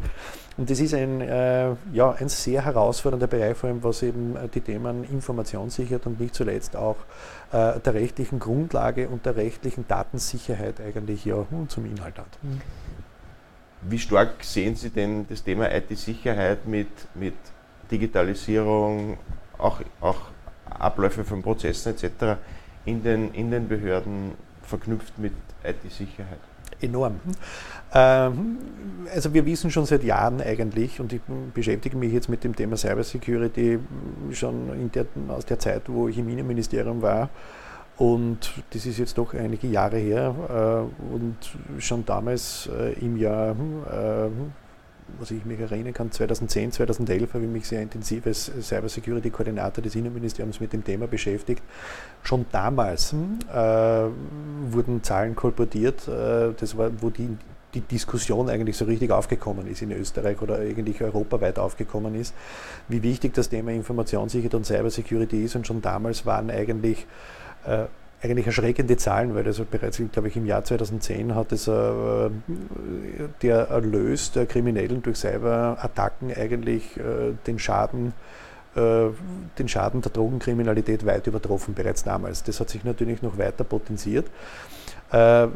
Und 0.56 0.68
das 0.68 0.80
ist 0.80 0.92
ein, 0.92 1.22
äh, 1.22 1.70
ja, 1.92 2.12
ein 2.12 2.28
sehr 2.28 2.64
herausfordernder 2.64 3.26
Bereich, 3.26 3.56
vor 3.56 3.70
allem 3.70 3.82
was 3.82 4.02
eben 4.02 4.36
äh, 4.36 4.48
die 4.48 4.60
Themen 4.60 5.04
Informationssicherheit 5.04 6.06
und 6.06 6.20
nicht 6.20 6.34
zuletzt 6.34 6.76
auch 6.76 6.96
äh, 7.52 7.80
der 7.80 7.94
rechtlichen 7.94 8.38
Grundlage 8.38 9.08
und 9.08 9.24
der 9.24 9.36
rechtlichen 9.36 9.86
Datensicherheit 9.88 10.80
eigentlich 10.80 11.24
ja 11.24 11.46
zum 11.68 11.86
Inhalt 11.86 12.18
hat. 12.18 12.38
Wie 13.82 13.98
stark 13.98 14.44
sehen 14.44 14.76
Sie 14.76 14.90
denn 14.90 15.26
das 15.28 15.42
Thema 15.42 15.74
IT-Sicherheit 15.74 16.66
mit, 16.66 16.88
mit 17.14 17.34
Digitalisierung, 17.90 19.16
auch, 19.56 19.80
auch 20.00 20.29
Abläufe 20.78 21.24
von 21.24 21.42
Prozessen 21.42 21.92
etc. 21.94 22.38
in 22.84 23.02
den, 23.02 23.32
in 23.34 23.50
den 23.50 23.68
Behörden 23.68 24.32
verknüpft 24.62 25.18
mit 25.18 25.32
IT-Sicherheit? 25.64 26.38
Enorm. 26.80 27.20
Ähm, 27.92 28.58
also 29.12 29.34
wir 29.34 29.44
wissen 29.44 29.70
schon 29.70 29.84
seit 29.84 30.02
Jahren 30.04 30.40
eigentlich, 30.40 31.00
und 31.00 31.12
ich 31.12 31.20
beschäftige 31.52 31.96
mich 31.96 32.12
jetzt 32.12 32.28
mit 32.28 32.44
dem 32.44 32.54
Thema 32.54 32.76
Cybersecurity 32.76 33.78
schon 34.32 34.90
der, 34.94 35.06
aus 35.28 35.44
der 35.44 35.58
Zeit, 35.58 35.82
wo 35.86 36.08
ich 36.08 36.16
im 36.16 36.28
Innenministerium 36.28 37.02
war, 37.02 37.28
und 38.00 38.50
das 38.70 38.86
ist 38.86 38.98
jetzt 38.98 39.18
doch 39.18 39.34
einige 39.34 39.66
Jahre 39.66 39.98
her. 39.98 40.34
Äh, 40.48 41.14
und 41.14 41.36
schon 41.78 42.06
damals 42.06 42.66
äh, 42.72 42.94
im 42.94 43.18
Jahr 43.18 43.50
äh, 43.50 44.30
was 45.18 45.30
ich 45.30 45.44
mich 45.44 45.60
erinnern 45.60 45.92
kann, 45.92 46.10
2010, 46.10 46.72
2011 46.72 47.34
habe 47.34 47.44
ich 47.44 47.50
mich 47.50 47.66
sehr 47.66 47.82
intensiv 47.82 48.26
als 48.26 48.50
Cybersecurity-Koordinator 48.60 49.82
des 49.82 49.94
Innenministeriums 49.94 50.60
mit 50.60 50.72
dem 50.72 50.84
Thema 50.84 51.06
beschäftigt. 51.06 51.62
Schon 52.22 52.46
damals 52.52 53.12
äh, 53.12 53.56
wurden 54.70 55.02
Zahlen 55.02 55.34
kolportiert, 55.34 56.06
äh, 56.08 56.52
das 56.58 56.76
war, 56.76 56.90
wo 57.00 57.10
die, 57.10 57.36
die 57.74 57.80
Diskussion 57.80 58.48
eigentlich 58.48 58.76
so 58.76 58.84
richtig 58.84 59.10
aufgekommen 59.10 59.66
ist 59.66 59.82
in 59.82 59.92
Österreich 59.92 60.40
oder 60.42 60.58
eigentlich 60.58 61.02
europaweit 61.02 61.58
aufgekommen 61.58 62.14
ist, 62.14 62.34
wie 62.88 63.02
wichtig 63.02 63.34
das 63.34 63.48
Thema 63.48 63.72
Informationssicherheit 63.72 64.54
und 64.54 64.66
Cybersecurity 64.66 65.44
ist. 65.44 65.56
Und 65.56 65.66
schon 65.66 65.80
damals 65.82 66.26
waren 66.26 66.50
eigentlich 66.50 67.06
äh, 67.66 67.84
eigentlich 68.22 68.46
erschreckende 68.46 68.96
Zahlen, 68.96 69.34
weil 69.34 69.46
also 69.46 69.64
bereits, 69.64 70.00
glaube 70.12 70.28
ich, 70.28 70.36
im 70.36 70.46
Jahr 70.46 70.62
2010 70.62 71.34
hat 71.34 71.52
es 71.52 71.68
äh, 71.68 72.30
der 73.42 73.68
Erlös 73.68 74.32
der 74.32 74.46
Kriminellen 74.46 75.02
durch 75.02 75.18
Cyberattacken 75.18 76.34
eigentlich 76.34 76.96
äh, 76.98 77.32
den 77.46 77.58
Schaden 77.58 78.12
äh, 78.76 79.06
den 79.58 79.68
Schaden 79.68 80.00
der 80.00 80.12
Drogenkriminalität 80.12 81.04
weit 81.04 81.26
übertroffen 81.26 81.74
bereits 81.74 82.04
damals. 82.04 82.44
Das 82.44 82.60
hat 82.60 82.70
sich 82.70 82.84
natürlich 82.84 83.22
noch 83.22 83.36
weiter 83.36 83.64
potenziert. 83.64 84.26
Äh, 85.12 85.48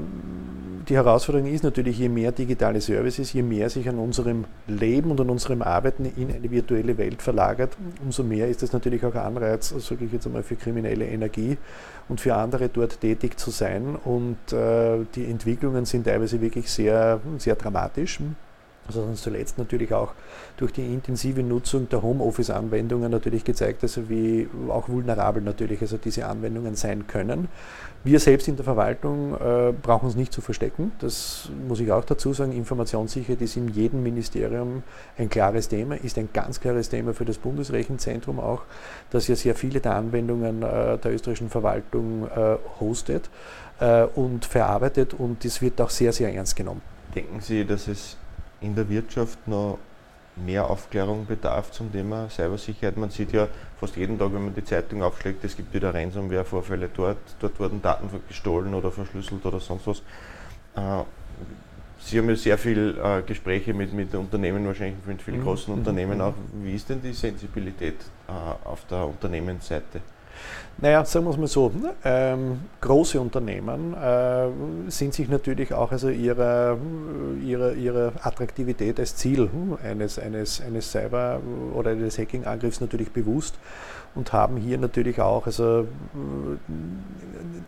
die 0.89 0.97
Herausforderung 0.97 1.47
ist 1.49 1.65
natürlich, 1.65 1.99
je 1.99 2.11
mehr 2.11 2.31
digitale 2.31 2.81
Services, 2.81 3.33
je 3.33 3.43
mehr 3.43 3.71
sich 3.71 3.89
an 3.89 3.99
unserem 3.99 4.45
Leben 4.67 5.11
und 5.11 5.21
an 5.21 5.31
unserem 5.31 5.63
Arbeiten 5.63 6.05
in 6.05 6.31
eine 6.31 6.51
virtuelle 6.51 6.99
Welt 6.99 7.23
verlagert, 7.23 7.75
umso 8.05 8.23
mehr 8.23 8.49
ist 8.49 8.63
es 8.63 8.73
natürlich 8.75 9.03
auch 9.05 9.15
ein 9.15 9.21
Anreiz, 9.21 9.71
sage 9.71 10.05
ich 10.05 10.13
jetzt 10.13 10.27
einmal, 10.27 10.43
für 10.43 10.57
kriminelle 10.57 11.07
Energie 11.07 11.57
und 12.09 12.21
für 12.21 12.35
andere 12.35 12.69
dort 12.69 13.01
tätig 13.01 13.39
zu 13.39 13.51
sein. 13.51 13.97
Und 14.05 14.53
äh, 14.53 15.07
die 15.15 15.25
Entwicklungen 15.25 15.87
sind 15.87 16.05
teilweise 16.05 16.41
wirklich 16.43 16.71
sehr, 16.71 17.21
sehr 17.39 17.57
dramatisch. 17.57 18.21
Hat 18.87 18.97
uns 18.97 19.23
zuletzt 19.23 19.57
natürlich 19.57 19.93
auch 19.95 20.13
durch 20.57 20.73
die 20.73 20.93
intensive 20.93 21.43
Nutzung 21.43 21.89
der 21.89 22.03
Homeoffice-Anwendungen 22.03 23.11
natürlich 23.11 23.45
gezeigt, 23.45 23.83
also 23.83 24.09
wie 24.11 24.49
auch 24.69 24.89
vulnerabel 24.89 25.43
natürlich 25.43 25.81
also 25.81 25.97
diese 25.97 26.27
Anwendungen 26.27 26.75
sein 26.75 27.07
können. 27.07 27.49
Wir 28.05 28.21
selbst 28.21 28.49
in 28.49 28.57
der 28.57 28.65
Verwaltung 28.67 29.35
äh, 29.35 29.73
brauchen 29.73 30.05
uns 30.05 30.15
nicht 30.15 30.31
zu 30.31 30.43
verstecken. 30.43 30.93
Das 30.99 31.49
muss 31.67 31.81
ich 31.81 31.91
auch 31.91 32.05
dazu 32.05 32.35
sagen. 32.35 32.53
Informationssicherheit 32.53 33.41
ist 33.41 33.57
in 33.57 33.69
jedem 33.69 34.03
Ministerium 34.03 34.83
ein 35.17 35.31
klares 35.31 35.69
Thema, 35.69 35.95
ist 35.95 36.19
ein 36.19 36.29
ganz 36.35 36.61
klares 36.61 36.91
Thema 36.91 37.15
für 37.15 37.25
das 37.25 37.39
Bundesrechenzentrum 37.39 38.39
auch, 38.39 38.63
das 39.09 39.27
ja 39.27 39.37
sehr 39.37 39.55
viele 39.55 39.81
der 39.81 39.95
Anwendungen 39.95 40.63
äh, 40.63 40.99
der 40.99 41.15
österreichischen 41.15 41.49
Verwaltung 41.49 42.29
äh, 42.29 42.57
hostet 42.79 43.31
äh, 43.81 44.05
und 44.15 44.45
verarbeitet 44.45 45.15
und 45.15 45.43
das 45.43 45.63
wird 45.63 45.81
auch 45.81 45.91
sehr, 45.91 46.13
sehr 46.13 46.35
ernst 46.35 46.57
genommen. 46.57 46.83
Denken 47.15 47.41
Sie, 47.41 47.65
dass 47.65 47.89
es 47.89 48.19
in 48.61 48.75
der 48.75 48.89
Wirtschaft 48.89 49.47
noch 49.47 49.79
mehr 50.37 50.69
Aufklärung 50.69 51.27
bedarf 51.27 51.71
zum 51.71 51.93
Thema 51.93 52.29
Cybersicherheit. 52.29 52.97
Man 52.97 53.11
sieht 53.11 53.33
ja 53.33 53.49
fast 53.79 53.97
jeden 53.97 54.19
Tag, 54.19 54.33
wenn 54.33 54.45
man 54.45 54.55
die 54.55 54.65
Zeitung 54.65 55.03
aufschlägt, 55.03 55.45
es 55.45 55.57
gibt 55.57 55.73
wieder 55.73 55.95
Ransomware-Vorfälle 55.95 56.91
dort, 56.93 57.19
dort 57.41 57.59
wurden 57.61 57.81
Daten 57.81 58.09
gestohlen 58.27 58.75
oder 58.75 58.91
verschlüsselt 58.91 59.45
oder 59.47 59.61
sonst 59.61 59.87
was. 59.87 59.99
Äh, 60.77 61.05
Sie 62.01 62.19
haben 62.19 62.29
ja 62.29 62.37
sehr 62.37 62.59
viele 62.59 62.91
äh, 62.91 63.23
Gespräche 63.23 63.73
mit, 63.73 63.93
mit 63.95 64.15
Unternehmen, 64.15 64.67
wahrscheinlich 64.67 64.97
mit 65.07 65.23
vielen 65.23 65.41
mhm. 65.41 65.45
großen 65.45 65.73
mhm. 65.73 65.79
Unternehmen 65.79 66.21
auch. 66.21 66.35
Wie 66.63 66.75
ist 66.75 66.89
denn 66.89 67.01
die 67.01 67.13
Sensibilität 67.13 67.97
äh, 68.29 68.33
auf 68.67 68.85
der 68.91 69.07
Unternehmensseite? 69.07 70.01
Naja, 70.79 71.05
sagen 71.05 71.25
wir 71.27 71.31
es 71.31 71.37
mal 71.37 71.47
so, 71.47 71.71
ähm, 72.05 72.61
große 72.81 73.21
Unternehmen 73.21 73.95
äh, 73.95 74.49
sind 74.89 75.15
sich 75.15 75.29
natürlich 75.29 75.73
auch 75.73 75.93
also 75.93 76.09
ihrer, 76.09 76.77
ihrer, 77.45 77.75
ihrer 77.75 78.13
Attraktivität 78.23 78.99
als 78.99 79.15
Ziel 79.15 79.49
eines, 79.85 80.19
eines, 80.19 80.61
eines 80.61 80.91
Cyber- 80.91 81.41
oder 81.75 81.93
eines 81.93 82.19
Hacking-Angriffs 82.19 82.81
natürlich 82.81 83.13
bewusst 83.13 83.55
und 84.15 84.33
haben 84.33 84.57
hier 84.57 84.79
natürlich 84.79 85.21
auch 85.21 85.47
also 85.47 85.81
äh, 85.81 85.87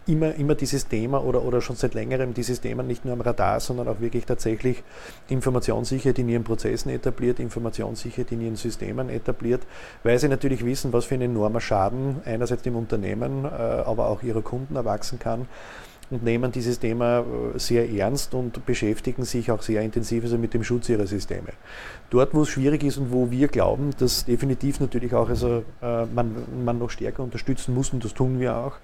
immer, 0.06 0.34
immer 0.34 0.54
dieses 0.54 0.86
Thema 0.88 1.24
oder, 1.24 1.42
oder 1.42 1.60
schon 1.60 1.76
seit 1.76 1.94
längerem 1.94 2.34
dieses 2.34 2.60
Thema 2.60 2.82
nicht 2.82 3.04
nur 3.04 3.14
am 3.14 3.20
Radar, 3.20 3.60
sondern 3.60 3.88
auch 3.88 4.00
wirklich 4.00 4.26
tatsächlich 4.26 4.82
Informationssicherheit 5.28 6.18
in 6.18 6.28
ihren 6.28 6.44
Prozessen 6.44 6.90
etabliert, 6.90 7.40
Informationssicherheit 7.40 8.32
in 8.32 8.40
ihren 8.40 8.56
Systemen 8.56 9.08
etabliert, 9.08 9.62
weil 10.02 10.18
sie 10.18 10.28
natürlich 10.28 10.64
wissen, 10.64 10.92
was 10.92 11.06
für 11.06 11.14
ein 11.14 11.22
enormer 11.22 11.60
Schaden 11.60 12.20
einerseits 12.24 12.62
dem 12.62 12.76
Unternehmen, 12.76 13.44
äh, 13.44 13.48
aber 13.48 14.08
auch 14.08 14.22
ihrer 14.22 14.42
Kunden 14.42 14.76
erwachsen 14.76 15.18
kann 15.18 15.46
und 16.10 16.22
nehmen 16.22 16.52
dieses 16.52 16.78
Thema 16.78 17.20
äh, 17.20 17.58
sehr 17.58 17.90
ernst 17.90 18.34
und 18.34 18.64
beschäftigen 18.64 19.24
sich 19.24 19.50
auch 19.50 19.62
sehr 19.62 19.82
intensiv 19.82 20.24
also 20.24 20.38
mit 20.38 20.54
dem 20.54 20.62
Schutz 20.62 20.88
ihrer 20.88 21.06
Systeme. 21.06 21.48
Dort, 22.10 22.34
wo 22.34 22.42
es 22.42 22.48
schwierig 22.48 22.84
ist 22.84 22.98
und 22.98 23.12
wo 23.12 23.30
wir 23.30 23.48
glauben, 23.48 23.90
dass 23.98 24.24
definitiv 24.24 24.78
natürlich 24.78 25.14
auch 25.14 25.28
also, 25.28 25.64
äh, 25.82 26.06
man, 26.06 26.34
man 26.64 26.78
noch 26.78 26.90
stärker 26.90 27.22
unterstützen 27.22 27.74
muss, 27.74 27.92
und 27.92 28.04
das 28.04 28.14
tun 28.14 28.38
wir 28.38 28.56
auch, 28.56 28.74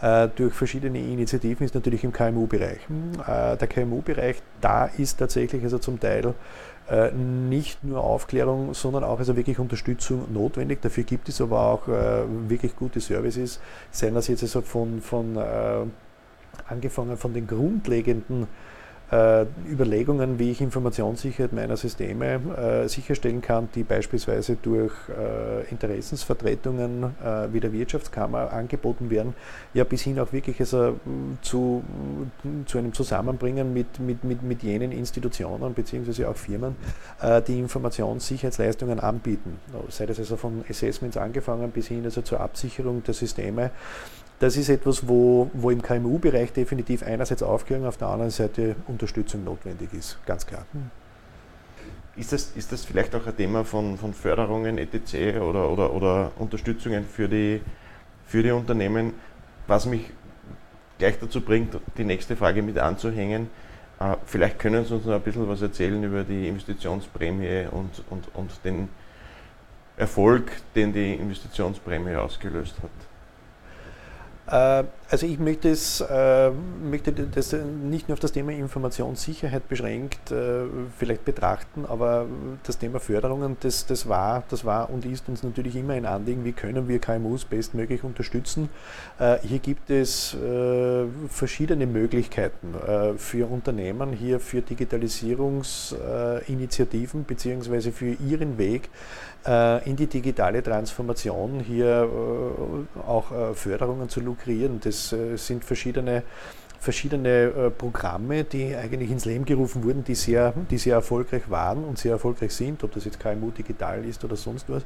äh, 0.00 0.28
durch 0.34 0.54
verschiedene 0.54 0.98
Initiativen, 0.98 1.66
ist 1.66 1.74
natürlich 1.74 2.02
im 2.04 2.12
KMU-Bereich. 2.12 2.78
Äh, 3.26 3.56
der 3.58 3.68
KMU-Bereich, 3.68 4.36
da 4.60 4.86
ist 4.86 5.18
tatsächlich 5.18 5.62
also 5.62 5.78
zum 5.78 6.00
Teil 6.00 6.34
nicht 7.14 7.84
nur 7.84 8.02
Aufklärung, 8.02 8.74
sondern 8.74 9.04
auch 9.04 9.20
also 9.20 9.36
wirklich 9.36 9.60
Unterstützung 9.60 10.24
notwendig. 10.32 10.80
Dafür 10.82 11.04
gibt 11.04 11.28
es 11.28 11.40
aber 11.40 11.60
auch 11.60 11.86
wirklich 11.86 12.74
gute 12.74 12.98
Services, 12.98 13.60
seien 13.92 14.14
das 14.14 14.26
jetzt 14.26 14.42
also 14.42 14.60
von, 14.60 15.00
von 15.00 15.38
angefangen 16.68 17.16
von 17.16 17.32
den 17.34 17.46
grundlegenden 17.46 18.46
äh, 19.10 19.44
Überlegungen, 19.68 20.38
wie 20.38 20.52
ich 20.52 20.60
Informationssicherheit 20.60 21.52
meiner 21.52 21.76
Systeme 21.76 22.40
äh, 22.84 22.88
sicherstellen 22.88 23.40
kann, 23.40 23.68
die 23.74 23.82
beispielsweise 23.82 24.56
durch 24.56 24.92
äh, 25.08 25.68
Interessensvertretungen 25.70 27.04
äh, 27.04 27.52
wie 27.52 27.60
der 27.60 27.72
Wirtschaftskammer 27.72 28.52
angeboten 28.52 29.10
werden, 29.10 29.34
ja 29.74 29.84
bis 29.84 30.02
hin 30.02 30.20
auch 30.20 30.32
wirklich 30.32 30.60
also, 30.60 31.00
zu, 31.42 31.82
zu 32.66 32.78
einem 32.78 32.92
Zusammenbringen 32.92 33.72
mit, 33.72 33.98
mit, 33.98 34.22
mit, 34.22 34.42
mit 34.42 34.62
jenen 34.62 34.92
Institutionen 34.92 35.74
bzw. 35.74 36.26
auch 36.26 36.36
Firmen, 36.36 36.76
äh, 37.20 37.42
die 37.42 37.58
Informationssicherheitsleistungen 37.58 39.00
anbieten. 39.00 39.58
Sei 39.88 40.06
das 40.06 40.18
also 40.20 40.36
von 40.36 40.64
Assessments 40.68 41.16
angefangen 41.16 41.70
bis 41.72 41.88
hin 41.88 42.04
also 42.04 42.22
zur 42.22 42.40
Absicherung 42.40 43.02
der 43.02 43.14
Systeme 43.14 43.70
das 44.40 44.56
ist 44.56 44.70
etwas, 44.70 45.06
wo, 45.06 45.50
wo 45.52 45.70
im 45.70 45.82
KMU-Bereich 45.82 46.52
definitiv 46.52 47.02
einerseits 47.02 47.42
Aufklärung, 47.42 47.86
auf 47.86 47.98
der 47.98 48.08
anderen 48.08 48.30
Seite 48.30 48.74
Unterstützung 48.88 49.44
notwendig 49.44 49.92
ist, 49.92 50.18
ganz 50.26 50.46
klar. 50.46 50.66
Hm. 50.72 50.90
Ist 52.16 52.32
das, 52.32 52.52
ist 52.56 52.72
das 52.72 52.84
vielleicht 52.84 53.14
auch 53.14 53.26
ein 53.26 53.36
Thema 53.36 53.64
von, 53.64 53.96
von 53.96 54.12
Förderungen, 54.12 54.78
etc. 54.78 55.40
Oder, 55.40 55.70
oder, 55.70 55.92
oder 55.92 56.32
Unterstützungen 56.38 57.04
für 57.04 57.28
die, 57.28 57.60
für 58.26 58.42
die 58.42 58.50
Unternehmen? 58.50 59.12
Was 59.66 59.86
mich 59.86 60.10
gleich 60.98 61.18
dazu 61.18 61.40
bringt, 61.40 61.76
die 61.96 62.04
nächste 62.04 62.36
Frage 62.36 62.62
mit 62.62 62.78
anzuhängen. 62.78 63.48
Äh, 63.98 64.16
vielleicht 64.26 64.58
können 64.58 64.84
Sie 64.84 64.94
uns 64.94 65.04
noch 65.04 65.14
ein 65.14 65.22
bisschen 65.22 65.48
was 65.48 65.62
erzählen 65.62 66.02
über 66.02 66.24
die 66.24 66.46
Investitionsprämie 66.48 67.66
und, 67.70 68.02
und, 68.10 68.34
und 68.34 68.50
den 68.64 68.88
Erfolg, 69.96 70.50
den 70.74 70.92
die 70.92 71.14
Investitionsprämie 71.14 72.16
ausgelöst 72.16 72.76
hat. 72.82 72.90
Äh, 74.50 74.84
also 75.10 75.26
ich 75.26 75.38
möchte, 75.40 75.70
es, 75.70 76.00
äh, 76.00 76.52
möchte 76.82 77.12
das 77.12 77.52
nicht 77.52 78.08
nur 78.08 78.14
auf 78.14 78.20
das 78.20 78.30
Thema 78.30 78.52
Informationssicherheit 78.52 79.68
beschränkt 79.68 80.30
äh, 80.30 80.66
vielleicht 80.96 81.24
betrachten, 81.24 81.84
aber 81.84 82.26
das 82.62 82.78
Thema 82.78 83.00
Förderungen, 83.00 83.56
das, 83.60 83.86
das, 83.86 84.08
war, 84.08 84.44
das 84.50 84.64
war 84.64 84.88
und 84.88 85.04
ist 85.04 85.28
uns 85.28 85.42
natürlich 85.42 85.74
immer 85.74 85.94
ein 85.94 86.06
Anliegen, 86.06 86.44
wie 86.44 86.52
können 86.52 86.86
wir 86.86 87.00
KMUs 87.00 87.44
bestmöglich 87.44 88.04
unterstützen. 88.04 88.68
Hier 89.42 89.58
gibt 89.58 89.90
es 89.90 90.36
verschiedene 91.28 91.86
Möglichkeiten 91.86 92.74
für 93.16 93.50
Unternehmen, 93.50 94.12
hier 94.12 94.38
für 94.40 94.60
Digitalisierungsinitiativen 94.62 97.24
bzw. 97.24 97.90
für 97.90 98.12
ihren 98.12 98.56
Weg 98.58 98.88
in 99.84 99.96
die 99.96 100.06
digitale 100.06 100.62
Transformation 100.62 101.58
hier 101.60 102.08
auch 103.06 103.54
Förderungen 103.54 104.08
zu 104.08 104.20
lukrieren. 104.20 104.80
Das 104.82 104.99
es 105.00 105.12
äh, 105.12 105.36
sind 105.36 105.64
verschiedene 105.64 106.22
verschiedene 106.80 107.28
äh, 107.28 107.70
Programme, 107.70 108.42
die 108.44 108.74
eigentlich 108.74 109.10
ins 109.10 109.26
Leben 109.26 109.44
gerufen 109.44 109.84
wurden, 109.84 110.02
die 110.02 110.14
sehr, 110.14 110.54
die 110.70 110.78
sehr 110.78 110.94
erfolgreich 110.94 111.50
waren 111.50 111.84
und 111.84 111.98
sehr 111.98 112.12
erfolgreich 112.12 112.52
sind, 112.54 112.82
ob 112.82 112.92
das 112.92 113.04
jetzt 113.04 113.20
KMU 113.20 113.50
digital 113.50 114.02
ist 114.06 114.24
oder 114.24 114.34
sonst 114.34 114.64
was, 114.68 114.82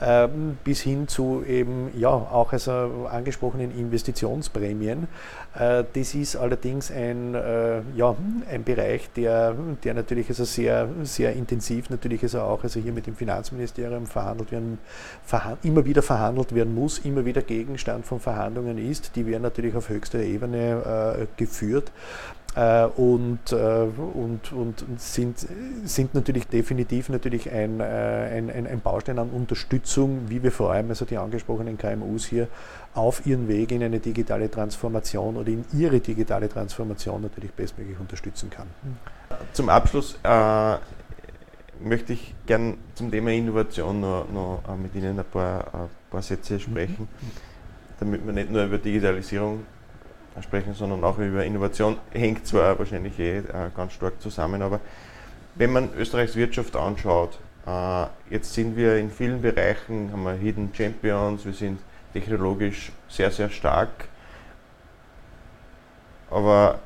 ähm, 0.00 0.56
bis 0.62 0.82
hin 0.82 1.08
zu 1.08 1.42
eben, 1.44 1.90
ja, 1.98 2.10
auch 2.10 2.52
also 2.52 3.08
angesprochenen 3.10 3.76
Investitionsprämien. 3.76 5.08
Äh, 5.58 5.82
das 5.92 6.14
ist 6.14 6.36
allerdings 6.36 6.90
ein, 6.92 7.34
ja, 7.96 8.14
ein 8.50 8.62
Bereich, 8.62 9.10
der, 9.16 9.54
der 9.82 9.94
natürlich 9.94 10.28
also 10.28 10.44
sehr, 10.44 10.88
sehr 11.02 11.32
intensiv 11.34 11.90
natürlich 11.90 12.22
also 12.22 12.40
auch 12.40 12.62
also 12.62 12.78
hier 12.78 12.92
mit 12.92 13.06
dem 13.06 13.16
Finanzministerium 13.16 14.06
verhandelt 14.06 14.52
werden, 14.52 14.78
immer 15.62 15.84
wieder 15.84 16.02
verhandelt 16.02 16.54
werden 16.54 16.74
muss, 16.74 17.00
immer 17.00 17.24
wieder 17.24 17.42
Gegenstand 17.42 18.06
von 18.06 18.20
Verhandlungen 18.20 18.78
ist. 18.78 19.16
Die 19.16 19.26
werden 19.26 19.42
natürlich 19.42 19.74
auf 19.74 19.88
höchster 19.88 20.20
Ebene 20.20 21.26
geführt. 21.36 21.92
Äh, 22.54 22.84
und, 22.84 23.50
äh, 23.52 23.56
und, 23.56 24.52
und 24.52 24.84
sind, 24.98 25.46
sind 25.84 26.14
natürlich 26.14 26.46
definitiv 26.46 27.08
natürlich 27.08 27.50
ein, 27.50 27.80
äh, 27.80 27.84
ein, 27.84 28.50
ein, 28.50 28.66
ein, 28.66 28.80
Baustein 28.80 29.18
an 29.18 29.30
Unterstützung, 29.30 30.24
wie 30.28 30.42
wir 30.42 30.52
vor 30.52 30.70
allem 30.70 30.90
also 30.90 31.06
die 31.06 31.16
angesprochenen 31.16 31.78
KMUs 31.78 32.26
hier 32.26 32.48
auf 32.94 33.24
ihren 33.24 33.48
Weg 33.48 33.72
in 33.72 33.82
eine 33.82 34.00
digitale 34.00 34.50
Transformation 34.50 35.38
oder 35.38 35.48
in 35.48 35.64
ihre 35.72 36.00
digitale 36.00 36.46
Transformation 36.50 37.22
natürlich 37.22 37.52
bestmöglich 37.52 37.98
unterstützen 37.98 38.50
kann. 38.50 38.66
Zum 39.54 39.70
Abschluss 39.70 40.18
äh, 40.22 40.76
möchte 41.82 42.12
ich 42.12 42.34
gern 42.44 42.76
zum 42.94 43.10
Thema 43.10 43.30
Innovation 43.30 43.98
noch, 43.98 44.26
noch 44.30 44.62
mit 44.76 44.94
Ihnen 44.94 45.18
ein 45.18 45.24
paar, 45.24 45.74
ein 45.74 45.88
paar 46.10 46.20
Sätze 46.20 46.60
sprechen, 46.60 47.08
mhm. 47.10 47.30
damit 47.98 48.26
wir 48.26 48.32
nicht 48.34 48.50
nur 48.50 48.64
über 48.64 48.76
Digitalisierung 48.76 49.60
sprechen, 50.40 50.74
sondern 50.74 51.04
auch 51.04 51.18
über 51.18 51.44
Innovation. 51.44 51.98
Hängt 52.10 52.46
zwar 52.46 52.78
wahrscheinlich 52.78 53.18
eh 53.18 53.38
äh, 53.38 53.70
ganz 53.76 53.92
stark 53.92 54.20
zusammen, 54.20 54.62
aber 54.62 54.80
wenn 55.54 55.72
man 55.72 55.90
Österreichs 55.94 56.36
Wirtschaft 56.36 56.74
anschaut, 56.76 57.38
äh, 57.66 58.06
jetzt 58.30 58.54
sind 58.54 58.76
wir 58.76 58.96
in 58.96 59.10
vielen 59.10 59.42
Bereichen, 59.42 60.10
haben 60.12 60.22
wir 60.24 60.32
Hidden 60.32 60.70
Champions, 60.72 61.44
wir 61.44 61.52
sind 61.52 61.80
technologisch 62.12 62.92
sehr, 63.08 63.30
sehr 63.30 63.50
stark, 63.50 64.08
aber 66.30 66.78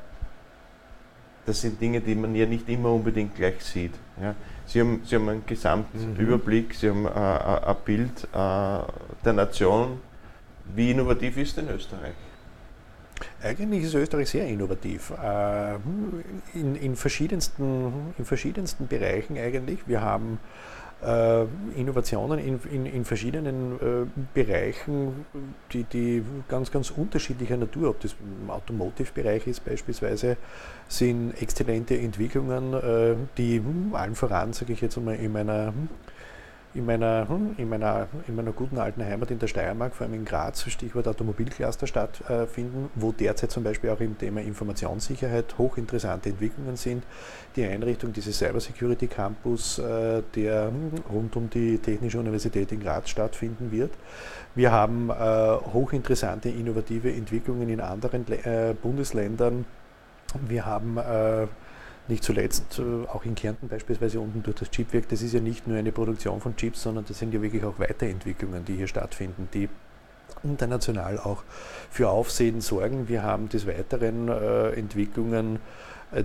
das 1.46 1.60
sind 1.60 1.80
Dinge, 1.80 2.00
die 2.00 2.16
man 2.16 2.34
ja 2.34 2.44
nicht 2.44 2.68
immer 2.68 2.92
unbedingt 2.92 3.36
gleich 3.36 3.62
sieht. 3.62 3.94
Ja. 4.20 4.34
Sie, 4.66 4.80
haben, 4.80 5.02
Sie 5.04 5.14
haben 5.14 5.28
einen 5.28 5.46
Gesamtüberblick, 5.46 6.70
mhm. 6.70 6.72
Sie 6.72 6.90
haben 6.90 7.06
äh, 7.06 7.10
ein 7.10 7.76
Bild 7.84 8.24
äh, 8.24 8.78
der 9.24 9.32
Nation. 9.32 10.00
Wie 10.74 10.90
innovativ 10.90 11.36
ist 11.36 11.56
denn 11.56 11.68
Österreich? 11.68 12.14
Eigentlich 13.42 13.84
ist 13.84 13.94
Österreich 13.94 14.28
sehr 14.28 14.46
innovativ. 14.46 15.10
Äh, 15.10 15.76
in, 16.54 16.74
in, 16.74 16.96
verschiedensten, 16.96 18.12
in 18.18 18.24
verschiedensten 18.24 18.86
Bereichen 18.86 19.38
eigentlich. 19.38 19.86
Wir 19.86 20.00
haben 20.00 20.38
äh, 21.04 21.44
Innovationen 21.76 22.38
in, 22.38 22.60
in, 22.70 22.86
in 22.86 23.04
verschiedenen 23.04 23.74
äh, 23.74 24.06
Bereichen, 24.34 25.26
die, 25.72 25.84
die 25.84 26.24
ganz, 26.48 26.70
ganz 26.70 26.90
unterschiedlicher 26.90 27.56
Natur, 27.56 27.90
ob 27.90 28.00
das 28.00 28.16
im 28.20 28.50
Automotive-Bereich 28.50 29.46
ist 29.46 29.64
beispielsweise, 29.64 30.36
sind 30.88 31.32
exzellente 31.40 31.98
Entwicklungen, 31.98 33.18
die 33.36 33.60
allen 33.92 34.14
voran, 34.14 34.52
sage 34.52 34.72
ich 34.72 34.80
jetzt 34.80 34.96
einmal, 34.96 35.16
in 35.16 35.32
meiner 35.32 35.72
in 36.76 36.84
meiner, 36.84 37.28
hm, 37.28 37.54
in, 37.56 37.68
meiner, 37.68 38.08
in 38.28 38.36
meiner 38.36 38.52
guten 38.52 38.78
alten 38.78 39.04
Heimat 39.04 39.30
in 39.30 39.38
der 39.38 39.46
Steiermark, 39.46 39.94
vor 39.94 40.06
allem 40.06 40.14
in 40.14 40.24
Graz, 40.24 40.62
Stichwort 40.70 41.08
Automobilcluster 41.08 41.86
stattfinden, 41.86 42.90
wo 42.94 43.12
derzeit 43.12 43.50
zum 43.50 43.64
Beispiel 43.64 43.90
auch 43.90 44.00
im 44.00 44.18
Thema 44.18 44.40
Informationssicherheit 44.40 45.56
hochinteressante 45.58 46.28
Entwicklungen 46.28 46.76
sind. 46.76 47.04
Die 47.56 47.64
Einrichtung 47.64 48.12
dieses 48.12 48.38
Cybersecurity 48.38 49.06
Campus, 49.06 49.78
äh, 49.78 50.22
der 50.34 50.66
hm, 50.66 50.92
rund 51.10 51.36
um 51.36 51.48
die 51.48 51.78
Technische 51.78 52.18
Universität 52.18 52.70
in 52.72 52.80
Graz 52.80 53.08
stattfinden 53.08 53.72
wird. 53.72 53.92
Wir 54.54 54.72
haben 54.72 55.10
äh, 55.10 55.14
hochinteressante 55.72 56.48
innovative 56.48 57.12
Entwicklungen 57.12 57.68
in 57.68 57.80
anderen 57.80 58.26
äh, 58.28 58.74
Bundesländern. 58.80 59.64
Wir 60.46 60.66
haben 60.66 60.98
nicht 62.08 62.24
zuletzt 62.24 62.78
äh, 62.78 63.06
auch 63.08 63.24
in 63.24 63.34
Kärnten 63.34 63.68
beispielsweise 63.68 64.20
unten 64.20 64.42
durch 64.42 64.56
das 64.56 64.70
Chipwerk, 64.70 65.08
das 65.08 65.22
ist 65.22 65.34
ja 65.34 65.40
nicht 65.40 65.66
nur 65.66 65.76
eine 65.76 65.92
Produktion 65.92 66.40
von 66.40 66.56
Chips, 66.56 66.82
sondern 66.82 67.04
das 67.06 67.18
sind 67.18 67.34
ja 67.34 67.42
wirklich 67.42 67.64
auch 67.64 67.78
Weiterentwicklungen, 67.78 68.64
die 68.64 68.76
hier 68.76 68.86
stattfinden, 68.86 69.48
die 69.52 69.68
international 70.42 71.18
auch 71.18 71.42
für 71.90 72.08
Aufsehen 72.08 72.60
sorgen. 72.60 73.08
Wir 73.08 73.22
haben 73.22 73.48
des 73.48 73.66
Weiteren 73.66 74.28
äh, 74.28 74.70
Entwicklungen, 74.70 75.58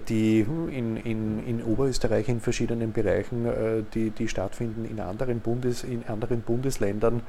die 0.08 0.42
in, 0.42 0.98
in, 0.98 1.46
in 1.46 1.64
Oberösterreich 1.64 2.30
in 2.30 2.40
verschiedenen 2.40 2.92
Bereichen, 2.92 3.46
äh, 3.46 3.84
die, 3.94 4.12
die 4.12 4.28
stattfinden 4.28 4.86
in 4.86 5.00
anderen, 5.00 5.40
Bundes, 5.40 5.84
in 5.84 6.04
anderen 6.08 6.42
Bundesländern. 6.42 7.22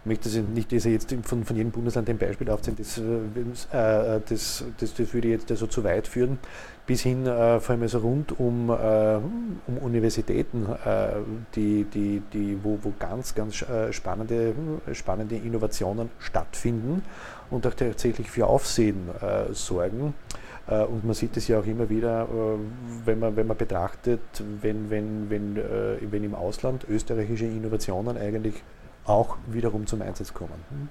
Ich 0.00 0.06
möchte 0.06 0.28
nicht 0.40 0.72
jetzt 0.72 1.14
von, 1.22 1.44
von 1.44 1.56
jedem 1.56 1.70
Bundesland 1.70 2.08
ein 2.08 2.18
Beispiel 2.18 2.50
aufzählen, 2.50 2.76
das, 2.78 2.98
äh, 2.98 4.20
das, 4.28 4.64
das, 4.78 4.94
das 4.94 5.14
würde 5.14 5.28
jetzt 5.28 5.50
also 5.50 5.66
zu 5.66 5.84
weit 5.84 6.08
führen 6.08 6.38
bis 6.86 7.02
hin 7.02 7.26
äh, 7.26 7.60
vor 7.60 7.74
allem 7.74 7.82
also 7.82 7.98
rund 7.98 8.40
um, 8.40 8.68
um 8.68 9.78
Universitäten, 9.80 10.66
die, 11.54 11.84
die, 11.84 12.20
die, 12.32 12.58
wo, 12.64 12.78
wo 12.82 12.92
ganz, 12.98 13.32
ganz 13.32 13.64
spannende, 13.92 14.54
spannende 14.92 15.36
Innovationen 15.36 16.10
stattfinden 16.18 17.02
und 17.50 17.64
auch 17.64 17.74
tatsächlich 17.74 18.28
für 18.28 18.48
Aufsehen 18.48 19.08
sorgen. 19.52 20.14
Äh, 20.68 20.84
und 20.84 21.04
man 21.04 21.14
sieht 21.14 21.36
es 21.36 21.48
ja 21.48 21.58
auch 21.60 21.66
immer 21.66 21.88
wieder, 21.88 22.28
wenn 23.04 23.18
man, 23.18 23.36
wenn 23.36 23.46
man 23.46 23.56
betrachtet, 23.56 24.20
wenn, 24.60 24.90
wenn, 24.90 25.30
wenn, 25.30 25.56
wenn 25.56 26.24
im 26.24 26.34
Ausland 26.34 26.86
österreichische 26.88 27.46
Innovationen 27.46 28.16
eigentlich 28.16 28.54
auch 29.04 29.36
wiederum 29.46 29.86
zum 29.86 30.02
Einsatz 30.02 30.32
kommen. 30.32 30.88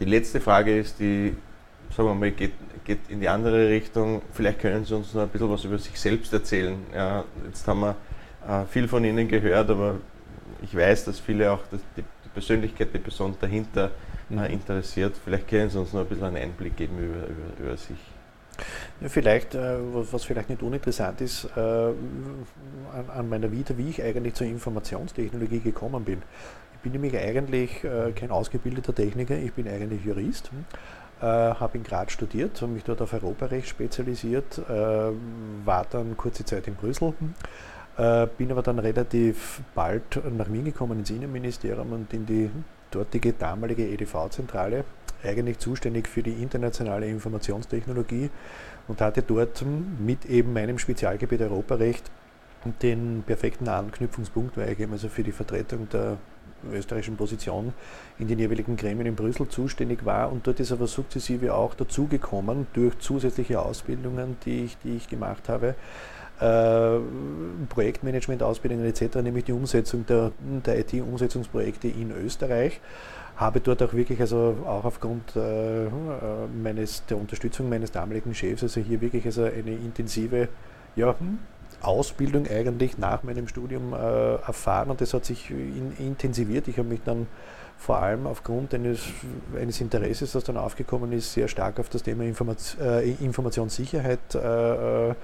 Die 0.00 0.04
letzte 0.04 0.40
Frage 0.40 0.78
ist 0.78 0.98
die 0.98 1.36
sagen 1.94 2.08
wir 2.08 2.14
mal, 2.14 2.30
geht, 2.30 2.52
geht 2.84 2.98
in 3.08 3.20
die 3.20 3.28
andere 3.28 3.68
Richtung. 3.68 4.22
Vielleicht 4.32 4.60
können 4.60 4.84
Sie 4.84 4.94
uns 4.94 5.14
noch 5.14 5.22
ein 5.22 5.28
bisschen 5.28 5.50
was 5.50 5.64
über 5.64 5.78
sich 5.78 5.98
selbst 5.98 6.32
erzählen. 6.32 6.76
Ja, 6.94 7.24
jetzt 7.46 7.66
haben 7.66 7.80
wir 7.80 7.96
äh, 8.48 8.64
viel 8.66 8.88
von 8.88 9.04
Ihnen 9.04 9.28
gehört, 9.28 9.70
aber 9.70 9.96
ich 10.62 10.74
weiß, 10.74 11.04
dass 11.06 11.20
viele 11.20 11.50
auch 11.50 11.60
die, 11.96 12.04
Persönlichkeit, 12.32 12.88
die 12.92 12.98
Person 12.98 13.34
dahinter 13.40 13.90
äh, 14.30 14.34
mhm. 14.34 14.44
interessiert. 14.44 15.14
Vielleicht 15.22 15.48
können 15.48 15.70
Sie 15.70 15.78
uns 15.78 15.92
noch 15.92 16.00
ein 16.00 16.06
bisschen 16.06 16.24
einen 16.24 16.36
Einblick 16.36 16.76
geben 16.76 16.98
über, 16.98 17.26
über, 17.26 17.66
über 17.68 17.76
sich. 17.76 17.96
Vielleicht, 19.08 19.54
äh, 19.54 19.76
was 20.10 20.24
vielleicht 20.24 20.48
nicht 20.48 20.62
uninteressant 20.62 21.20
ist, 21.20 21.44
äh, 21.56 21.60
an, 21.60 23.28
meiner 23.28 23.52
Vita, 23.52 23.76
wie 23.76 23.90
ich 23.90 24.02
eigentlich 24.02 24.34
zur 24.34 24.46
Informationstechnologie 24.46 25.60
gekommen 25.60 26.04
bin. 26.04 26.22
Ich 26.74 26.80
bin 26.80 26.92
nämlich 26.92 27.16
eigentlich 27.16 27.84
äh, 27.84 28.12
kein 28.12 28.30
ausgebildeter 28.30 28.94
Techniker, 28.94 29.36
ich 29.36 29.52
bin 29.52 29.68
eigentlich 29.68 30.04
Jurist 30.04 30.50
äh, 31.20 31.24
habe 31.24 31.78
in 31.78 31.84
Graz 31.84 32.12
studiert, 32.12 32.60
habe 32.60 32.72
mich 32.72 32.84
dort 32.84 33.00
auf 33.00 33.12
Europarecht 33.12 33.68
spezialisiert, 33.68 34.60
war 34.68 35.86
dann 35.90 36.16
kurze 36.16 36.44
Zeit 36.44 36.68
in 36.68 36.74
Brüssel, 36.74 37.14
äh, 37.96 38.26
bin 38.36 38.50
aber 38.52 38.62
dann 38.62 38.78
relativ 38.78 39.62
bald 39.74 40.20
nach 40.36 40.52
Wien 40.52 40.66
gekommen 40.66 40.98
ins 40.98 41.10
Innenministerium 41.10 41.92
und 41.92 42.12
in 42.12 42.26
die 42.26 42.50
dortige 42.90 43.32
damalige 43.32 43.88
EDV-Zentrale, 43.88 44.84
eigentlich 45.26 45.58
zuständig 45.58 46.08
für 46.08 46.22
die 46.22 46.42
internationale 46.42 47.08
Informationstechnologie 47.08 48.30
und 48.88 49.00
hatte 49.00 49.22
dort 49.22 49.64
mit 49.98 50.26
eben 50.26 50.52
meinem 50.52 50.78
Spezialgebiet 50.78 51.42
Europarecht 51.42 52.10
den 52.82 53.22
perfekten 53.24 53.68
Anknüpfungspunkt, 53.68 54.56
weil 54.56 54.72
ich 54.72 54.80
eben 54.80 54.92
also 54.92 55.08
für 55.08 55.22
die 55.22 55.32
Vertretung 55.32 55.88
der 55.88 56.18
österreichischen 56.72 57.16
Position 57.16 57.72
in 58.18 58.28
den 58.28 58.38
jeweiligen 58.38 58.76
Gremien 58.76 59.06
in 59.06 59.14
Brüssel 59.14 59.48
zuständig 59.48 60.04
war 60.04 60.32
und 60.32 60.46
dort 60.46 60.58
ist 60.60 60.72
aber 60.72 60.86
sukzessive 60.86 61.54
auch 61.54 61.74
dazugekommen 61.74 62.66
durch 62.72 62.98
zusätzliche 62.98 63.60
Ausbildungen, 63.60 64.36
die 64.44 64.64
ich, 64.64 64.78
die 64.78 64.96
ich 64.96 65.08
gemacht 65.08 65.48
habe. 65.48 65.74
Äh, 66.40 66.98
Projektmanagement-Ausbildungen 67.68 68.84
etc., 68.84 69.16
nämlich 69.16 69.44
die 69.44 69.52
Umsetzung 69.52 70.04
der, 70.06 70.32
der 70.66 70.80
IT-Umsetzungsprojekte 70.80 71.88
in 71.88 72.10
Österreich 72.10 72.80
habe 73.36 73.60
dort 73.60 73.82
auch 73.82 73.92
wirklich, 73.92 74.20
also 74.20 74.56
auch 74.66 74.84
aufgrund 74.84 75.36
äh, 75.36 75.88
meines, 76.62 77.04
der 77.06 77.18
Unterstützung 77.18 77.68
meines 77.68 77.92
damaligen 77.92 78.34
Chefs, 78.34 78.62
also 78.62 78.80
hier 78.80 79.00
wirklich 79.00 79.26
also 79.26 79.44
eine 79.44 79.72
intensive 79.72 80.48
ja, 80.96 81.14
Ausbildung 81.82 82.46
eigentlich 82.48 82.96
nach 82.96 83.22
meinem 83.22 83.46
Studium 83.46 83.92
äh, 83.92 83.96
erfahren 84.36 84.90
und 84.90 85.00
das 85.00 85.12
hat 85.12 85.26
sich 85.26 85.50
in, 85.50 85.92
intensiviert. 85.98 86.68
Ich 86.68 86.78
habe 86.78 86.88
mich 86.88 87.00
dann 87.04 87.26
vor 87.78 87.98
allem 87.98 88.26
aufgrund 88.26 88.72
eines, 88.72 89.00
eines 89.54 89.82
Interesses, 89.82 90.32
das 90.32 90.44
dann 90.44 90.56
aufgekommen 90.56 91.12
ist, 91.12 91.34
sehr 91.34 91.48
stark 91.48 91.78
auf 91.78 91.90
das 91.90 92.02
Thema 92.02 92.24
Informat 92.24 92.76
äh, 92.80 93.10
Informationssicherheit 93.10 94.34
äh, 94.34 95.14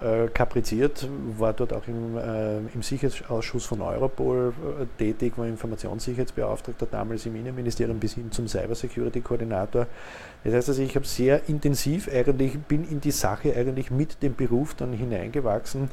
äh 0.00 0.28
kapriziert, 0.28 1.06
war 1.38 1.52
dort 1.52 1.72
auch 1.72 1.86
im, 1.86 2.16
äh, 2.16 2.58
im 2.58 2.82
Sicherheitsausschuss 2.82 3.66
von 3.66 3.82
Europol 3.82 4.52
äh, 4.80 4.86
tätig, 4.98 5.36
war 5.36 5.46
Informationssicherheitsbeauftragter 5.46 6.86
damals 6.90 7.26
im 7.26 7.36
Innenministerium 7.36 7.98
bis 7.98 8.14
hin 8.14 8.30
zum 8.32 8.48
Cybersecurity-Koordinator. 8.48 9.86
Das 10.44 10.54
heißt 10.54 10.68
also, 10.70 10.82
ich 10.82 10.94
habe 10.96 11.06
sehr 11.06 11.48
intensiv 11.48 12.08
eigentlich, 12.12 12.58
bin 12.58 12.88
in 12.88 13.00
die 13.00 13.10
Sache 13.10 13.54
eigentlich 13.54 13.90
mit 13.90 14.22
dem 14.22 14.34
Beruf 14.34 14.74
dann 14.74 14.92
hineingewachsen 14.92 15.90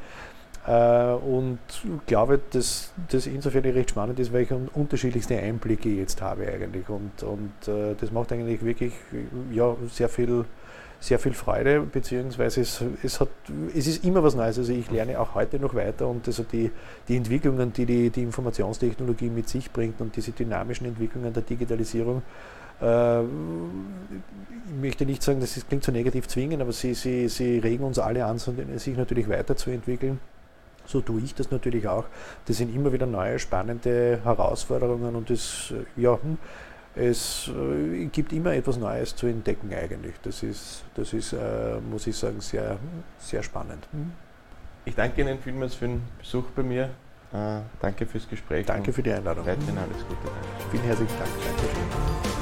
äh, 0.67 1.11
und 1.13 1.59
glaube, 2.05 2.39
dass 2.51 2.91
das 3.09 3.25
insofern 3.25 3.63
recht 3.63 3.89
spannend 3.89 4.19
ist, 4.19 4.33
weil 4.33 4.43
ich 4.43 4.51
unterschiedlichste 4.51 5.37
Einblicke 5.37 5.89
jetzt 5.89 6.21
habe 6.21 6.47
eigentlich 6.47 6.87
und, 6.89 7.23
und 7.23 7.67
äh, 7.67 7.95
das 7.99 8.11
macht 8.11 8.31
eigentlich 8.31 8.63
wirklich 8.63 8.93
ja, 9.51 9.75
sehr 9.89 10.09
viel 10.09 10.45
sehr 10.99 11.19
viel 11.19 11.33
Freude, 11.33 11.81
beziehungsweise 11.81 12.61
es, 12.61 12.83
es, 13.03 13.19
hat, 13.19 13.29
es 13.75 13.87
ist 13.87 14.03
immer 14.03 14.23
was 14.23 14.35
Neues. 14.35 14.57
Also 14.57 14.73
ich 14.73 14.89
lerne 14.89 15.19
auch 15.19 15.35
heute 15.35 15.59
noch 15.59 15.75
weiter 15.75 16.07
und 16.07 16.27
also 16.27 16.43
die, 16.43 16.71
die 17.07 17.17
Entwicklungen, 17.17 17.71
die, 17.73 17.85
die 17.85 18.09
die 18.09 18.23
Informationstechnologie 18.23 19.29
mit 19.29 19.47
sich 19.47 19.71
bringt 19.71 20.01
und 20.01 20.15
diese 20.15 20.31
dynamischen 20.31 20.87
Entwicklungen 20.87 21.33
der 21.33 21.43
Digitalisierung, 21.43 22.23
äh, 22.81 23.21
ich 23.21 24.81
möchte 24.81 25.05
nicht 25.05 25.23
sagen, 25.23 25.39
das 25.39 25.67
klingt 25.67 25.83
so 25.83 25.91
negativ 25.91 26.27
zwingen, 26.27 26.61
aber 26.61 26.71
sie, 26.71 26.93
sie, 26.93 27.29
sie 27.29 27.59
regen 27.59 27.83
uns 27.83 27.99
alle 27.99 28.25
an, 28.25 28.37
sich 28.37 28.97
natürlich 28.97 29.29
weiterzuentwickeln. 29.29 30.19
So 30.85 31.01
tue 31.01 31.21
ich 31.21 31.35
das 31.35 31.51
natürlich 31.51 31.87
auch. 31.87 32.05
Das 32.45 32.57
sind 32.57 32.73
immer 32.73 32.93
wieder 32.93 33.05
neue, 33.05 33.39
spannende 33.39 34.21
Herausforderungen 34.23 35.15
und 35.15 35.29
das, 35.29 35.73
ja, 35.97 36.13
hm, 36.13 36.37
es 36.97 37.49
äh, 37.49 38.05
gibt 38.07 38.33
immer 38.33 38.53
etwas 38.53 38.77
Neues 38.77 39.15
zu 39.15 39.27
entdecken 39.27 39.73
eigentlich. 39.73 40.15
Das 40.23 40.43
ist, 40.43 40.83
das 40.95 41.13
ist 41.13 41.33
äh, 41.33 41.79
muss 41.89 42.07
ich 42.07 42.15
sagen, 42.15 42.41
sehr, 42.41 42.77
sehr 43.19 43.43
spannend. 43.43 43.87
Mhm. 43.91 44.11
Ich 44.85 44.95
danke 44.95 45.21
Ihnen 45.21 45.39
vielmals 45.39 45.75
für 45.75 45.87
den 45.87 46.01
Besuch 46.17 46.45
bei 46.55 46.63
mir. 46.63 46.89
Äh, 47.33 47.59
danke 47.81 48.05
fürs 48.05 48.27
Gespräch. 48.27 48.65
Danke 48.65 48.93
für 48.93 49.03
die 49.03 49.11
Einladung. 49.11 49.45
Weiterhin 49.45 49.77
alles 49.77 50.05
Gute. 50.07 50.31
Vielen 50.71 50.83
herzlichen 50.83 51.17
Dank. 51.17 51.31
Dankeschön. 51.45 52.36